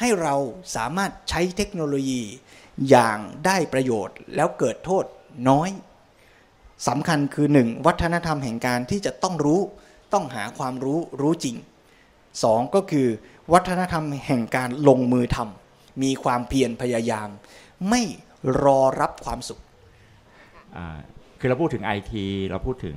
[0.00, 0.34] ให้เรา
[0.76, 2.22] สามารถใช้เทคโนโลยี
[2.90, 5.04] อย่างได้ประโยชน์แล้วเกิดโทษ
[5.48, 5.70] น้อย
[6.88, 9.60] สำคัญคือหนึ่งวัฒนธรรมแห่งการที่จะต้องรู้
[10.12, 11.56] ต้องหาความรู้รู้จริง
[12.42, 13.08] สองก็คือ
[13.52, 17.28] วัฒนธรรมแห่งการลงมือทำมีความเพียรพยายาม
[17.88, 18.02] ไม่
[18.64, 19.60] รอรับความสุข
[21.38, 22.96] คือเราพูดถึงไอทีเราพูดถึง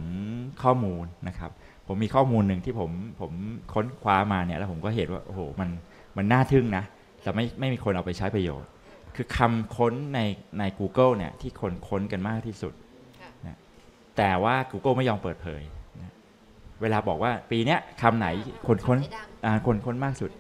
[0.63, 1.51] ข้อมูลนะครับ
[1.87, 3.31] ผมมีข้อมูลหนึ่งที่ผมผม
[3.73, 5.69] ค้นคว้ามาเนี่ยแล้วผมก็เห็นว่าโอ้โหมัน
[6.17, 6.83] มันน่าทึ่งนะ
[7.21, 8.69] แต่ไม่ไม่มีคนเอาไปใช้ประโยชน์
[9.15, 10.19] คือคำค้นใน
[10.59, 12.73] ใน Google เนี่ยที่คนค้นกันมากที่สุด
[13.45, 13.57] นะ
[14.17, 15.61] แต่ว่า Google ไม่ยอมเปิดเผย
[16.01, 16.13] นะ
[16.81, 18.27] เวลาบอกว่าปีนี้คำไหน
[18.67, 18.99] คนค้น
[19.67, 20.31] คนค้นมากสุด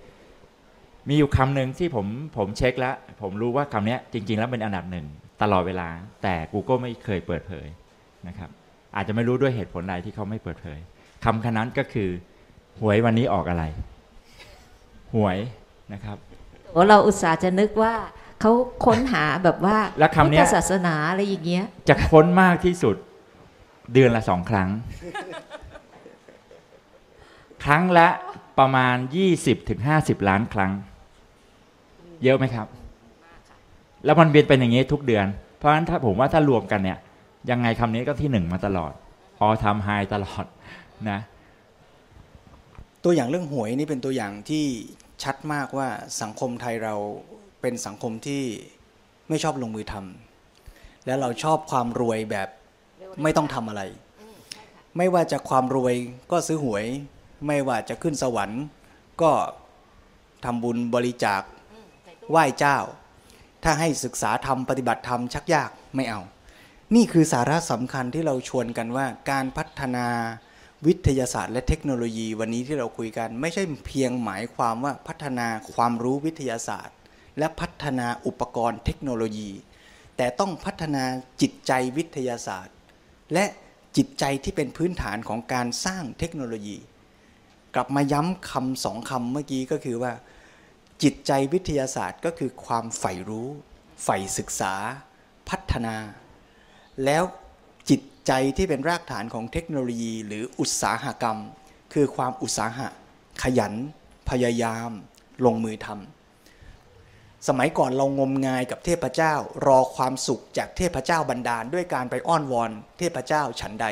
[1.09, 2.05] มีอยู่คำหนึ่งที่ผม
[2.37, 5.05] ผมเช็คแล้ว ผมรู้ว่าคำนี้จริง ๆ แล้วเป็นอันดับหนึ่ง
[5.41, 5.87] ตลอดเวลา
[6.23, 7.67] แต่ Google ไม่เคยเปิดเผย
[8.27, 8.49] นะครับ
[8.95, 10.79] อาจจะไม่รู้ด้วยเหตุผลใดที่เขาไม่เปิดเผย
[11.25, 12.09] คำคนั้นก็คือ
[12.79, 13.63] หวยวันนี้ออกอะไร
[15.13, 15.37] หวย
[15.93, 16.17] นะครับ
[16.87, 17.93] เราอุตส่าห์จะนึกว่า
[18.47, 22.95] เขาค้นหาแบบว่าแล้วคำนี้ศาสนาอะไรอย่างเงี้ย จะค้นมากที่สุด
[23.93, 24.69] เดือนละสองครั้ง
[27.63, 28.07] ครั้งละ
[28.59, 30.71] ประมาณยี่สิบถึงห้าสิบล้านครั้ง
[32.23, 32.67] เยอะไหมครับ
[34.05, 35.25] แล้วมันเวียนเป็นอย่างนี้ทุกเดือน
[35.57, 36.99] เพราะฉะนั้นถ้าผมว่าถ้ารวมกันเนี่ย
[37.49, 38.93] ยังไงคำนี้ก็ที่หนึ่งมาตลอด
[39.39, 40.45] ออทำไฮตลอด
[41.09, 41.19] นะ
[43.03, 44.65] ตัวอย่างเรื่องหวยนี่เป็นตัวอย่างที่
[45.23, 45.87] ชัดมากว่า
[46.21, 46.95] สังคมไทยเรา
[47.65, 48.43] เป็นสังคมที่
[49.29, 52.49] ไม่ชอบลงมือทำแล้วเราชอบความรวยแบบ
[53.23, 53.81] ไม่ต้องทำอะไร
[54.97, 55.95] ไม่ว่าจะความรวย
[56.31, 56.85] ก็ซื้อหวย
[57.47, 58.63] ไม่ว่าจะขึ้นสวรรค์
[59.21, 59.31] ก็
[60.45, 61.41] ทำบุญบริจาค
[62.31, 62.77] ไหว้เจ้า
[63.63, 66.21] ถ้าให้ศึกษาธรรมปฏิบัติธรรมชักยากไม่เอา
[66.95, 70.07] นี่คือสาระสำคัญที่เราชวนกันว่าการพัฒนา
[70.87, 76.94] วิทยาศาสตร์และเทคโนโลยีวันนี้ที่เราคุยกัน ไม่ใช่เพียงหมายความว่าพัฒนาความรู้วิทยาศาสตร์
[77.39, 79.51] และพัฒนาอุปกรณ์เทคโนโลยี
[80.17, 81.03] แต่ต้องพัฒนา
[81.41, 82.75] จิตใจวิทยาศาสตร์
[83.33, 83.45] และ
[83.97, 86.77] จิตใจที่เป็นพื้นฐานของการสร้างเทคโนโลยี
[87.75, 90.13] กลับมาย้ำคำสองคำเมื่อกี้ก็คือว่า
[91.03, 93.49] จิตใจวิทยาศาสตร์ก็คือความใฝ่รู้
[94.03, 94.73] ใฝ่ศึกษา
[95.49, 95.95] พัฒนา
[97.05, 97.23] แล้ว
[97.89, 101.37] จิตใจที่เป็นรากฐานของเทคโนโลยี หรืออุตสาหกรรม
[101.93, 102.87] คือความอุตสาหะ
[103.43, 103.73] ขยัน
[104.29, 104.91] พยายาม
[105.45, 106.14] ลงมือทำ
[107.47, 109.33] สมัยก่อนเรางมงายกับเทพเจ้า
[109.65, 113.87] รอความสุขจากเทพเจ้าบันดาล ด้วยการไปอ้อนวอน เทพเจ้าฉันใด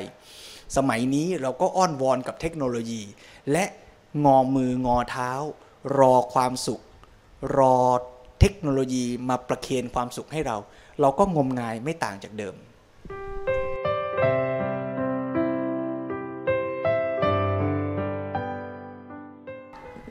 [0.76, 3.02] สมัยนี้เราก็อ้อนวอนกับเทคโนโลยี
[3.52, 3.66] และ
[4.26, 5.32] งอมืองอเท้า
[6.00, 6.82] รอความสุข
[7.58, 7.78] รอ
[8.40, 10.58] เทคโนโลยีมาประเคนความสุขให้เรา
[11.02, 12.56] เราก็งมงายไม่ต่างจากเดิม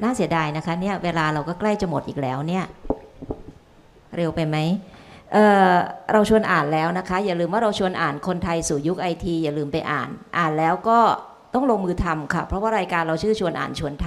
[0.03, 2.65] น่าเสียดายนะคะเนี่ยเวลาเราก็ใกล้จะหมดอีกแล้วเนี่ย
[4.17, 4.57] เร็วไปไหม
[5.33, 10.09] เเราชวนอ่านแล้วนะคะ อย่าลืมว่าเราชวนอ่านคนไทยสู่ยุคไอทีอย่าลืมไปอ่าน
[10.39, 10.99] อ่านแล้วก็
[11.55, 14.07] ต้องลงมือทำค่ะ เพราะว่ารายการเราชื่อชวนอ่านชวนท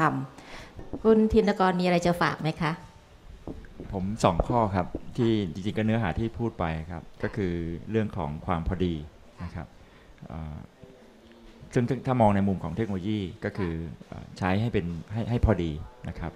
[0.51, 2.71] ำคุณธินกรมีอะไรจะฝากไหมคะ
[3.91, 4.87] ผมสองข้อครับ
[5.17, 7.53] ที่จริงๆก็เนื้อหาที่พูดไปครับ ก็คือ
[7.89, 8.93] เรื่องของความพอดี
[9.43, 9.67] นะครับ
[11.73, 13.73] ซึ่งถ้ามองในมุมของเทคโนโลยีก็คือ
[14.37, 15.71] ใช้ให้เป็นให้ให้พอดี
[16.09, 16.31] นะครับ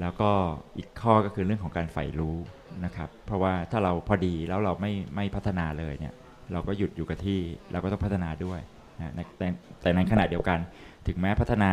[0.00, 0.30] แล้วก็
[0.76, 2.36] อีกข้อก็คือเรื่องของการใฝ่รู้
[2.84, 6.14] นะครับ เพราะว่าถ้าเราพอดีแล้วเราไม่ไม่พัฒนาเลยเนี่ย
[6.52, 7.38] เราก็หยุดอยู่กับที่
[7.72, 8.60] เราก็ต้องพัฒนาด้วย
[8.98, 9.46] นะแต่
[9.82, 10.58] แต่ในขณะเดียวกัน
[11.06, 11.72] ถึงแม้พัฒนา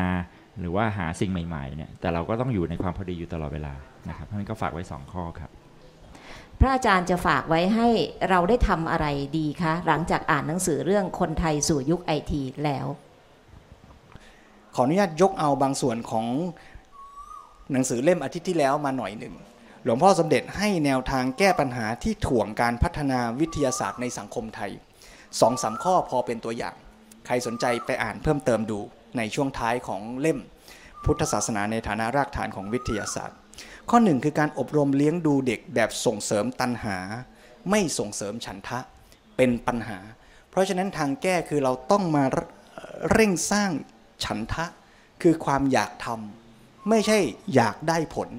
[0.59, 3.73] หรือว่าหาสิ่งใหม่ๆเนี่ยแต่เราก็ต้องอยู่ในความพอดีอยู่ตลอดเวลา
[4.09, 5.49] นะครับเพราะนั้นก็ฝากไว้ 2 ข้อครับ
[6.59, 7.87] พระอาจารย์จะฝากไว้ให้
[8.29, 9.05] เราได้ทำอะไร
[9.37, 12.87] ดีคะ หลังจากอ่านหนังสือเรื่องคนไทยสู่ยุคไอทีแล้ว
[14.75, 16.25] ขออนุญาตยกเอาบางส่วนของ
[17.71, 19.33] หนังสือเล่มอาทิตย์ที่แล้วมาหน่อยหนึ่ง
[19.87, 24.71] หลวงพ่อสมเด็จให้แนวทางแก้ปัญหาที่ถ่วงการพัฒนาวิทยาศาสตร์ในสังคมไทย
[25.39, 26.75] สองสาข้อพอเป็นตัวอย่าง
[27.25, 28.79] ใครสนใจไปอ่านเพิ่มเติมดู
[29.17, 30.39] ในช่วงท้ายของเล่ม
[31.05, 33.37] พุทธศาสนาในฐานะรากฐานของวิทยาศาสตร์
[33.89, 36.97] ข้อหนึ่งคือการอบรมเลี้ยงดูเด็กแบบส่งเสริมตันหา
[37.69, 38.79] ไม่ส่งเสริมฉันทะ
[39.37, 39.99] เป็นปัญหา
[40.49, 42.23] เพราะฉะนั้นทางแก้คือเราต้องมา
[43.11, 43.71] เร่งสร้าง
[44.23, 44.65] ฉันทะ
[45.21, 47.19] คือความอยากทำไม่ใช่
[47.55, 48.29] อยากได้ผล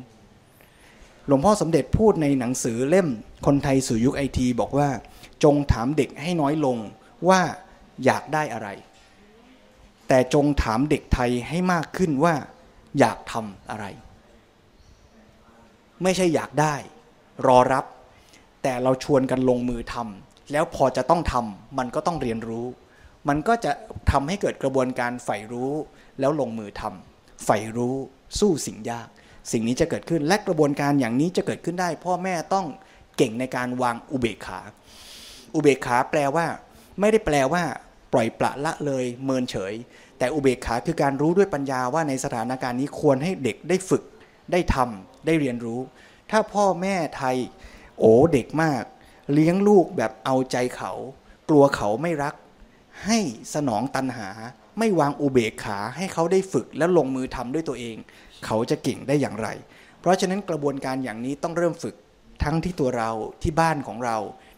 [1.27, 3.09] หลวงพ่อสมเด็จพูดในหนังสือเล่ม
[3.47, 4.89] คนไทยสู่ยุคไอทีบอกว่า
[5.45, 6.77] จงถามเด็กให้น้อยลง
[7.29, 7.41] ว่า
[8.05, 8.69] อยากได้อะไร
[10.09, 12.35] แต่จงถามเด็กไทยให้มากขึ้นว่า
[12.99, 13.85] อยากทำอะไร
[16.03, 16.75] ไม่ใช่อยากได้
[17.47, 17.85] รอรับ
[18.63, 22.67] แต่เราชวนกันลงมือทำแล้วพอจะต้องทำมันก็ต้องเรียนรู้
[23.29, 23.73] มันก็จะ
[24.11, 25.73] ทำให้เกิดกระบวนการใฝ่รู้
[26.21, 27.95] แล้วลงมือทำใฝ่รู้
[28.39, 29.09] สู้สิ่งยาก
[29.53, 32.67] สิ่งนี้จะเกิดขึ้นและกระบวนการอย่างนี้จะเกิดขึ้นได้ พ่อแม่ต้อง
[33.17, 34.61] เก่งในการวางอุเบกขา
[35.55, 36.47] อุเบกขาแปลว่า
[37.01, 37.63] ไม่ได้แปลว่า
[38.13, 39.75] ปล่อยปละละเลยเมินเฉย
[40.19, 44.03] แต่อุเบกขาคือการรู้ด้วยปัญญาว่าในสถานการณ์นี้ควรให้เด็กได้ฝึก
[44.53, 45.81] ได้ทำได้เรียนรู้
[46.31, 47.37] ถ้าพ่อแม่ไทย
[47.99, 48.83] โอ้เด็กมาก
[49.33, 50.93] เลี้ยงลูกแบบเอาใจเขา
[51.49, 52.35] กลัวเขาไม่รัก
[53.07, 53.19] ให้
[53.55, 54.29] สนองตันหา
[54.79, 57.97] ไม่วางอุเบกขาให้เขาได้ฝึกและลงมือทำด้วยตัวเอง
[58.45, 59.49] เขาจะเก่งได้อย่างไร
[60.01, 61.95] เพราะฉะนั้นกระบวนการอย่างนี้ต้องเริ่มฝึก
[62.45, 63.11] ทั้งที่ตัวเรา
[63.43, 64.17] ที่บ้านของเรา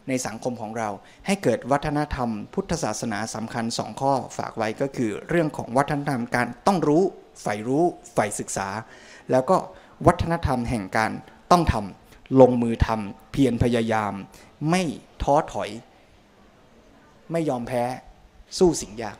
[0.09, 0.89] ในสังคมของเรา
[1.27, 7.03] ให้เกิดวัฒนธรรม พุทธศาสนาสำคัญสองข้อฝากไว้ก็คือ เรื่องของวัฒนธรรมการต้องรู้
[7.43, 8.69] ใฝ่รู้ใฝ่ศึกษา
[9.31, 9.57] แล้วก็
[10.07, 11.13] วัฒนธรรมแห่งการ
[11.51, 14.13] ต้องทำลงมือทำเพียรพยายาม
[14.71, 14.83] ไม่
[15.23, 15.71] ท้อถอย
[17.33, 17.85] ไม่ยอมแพ้
[18.59, 19.19] สู้สิ่งยาก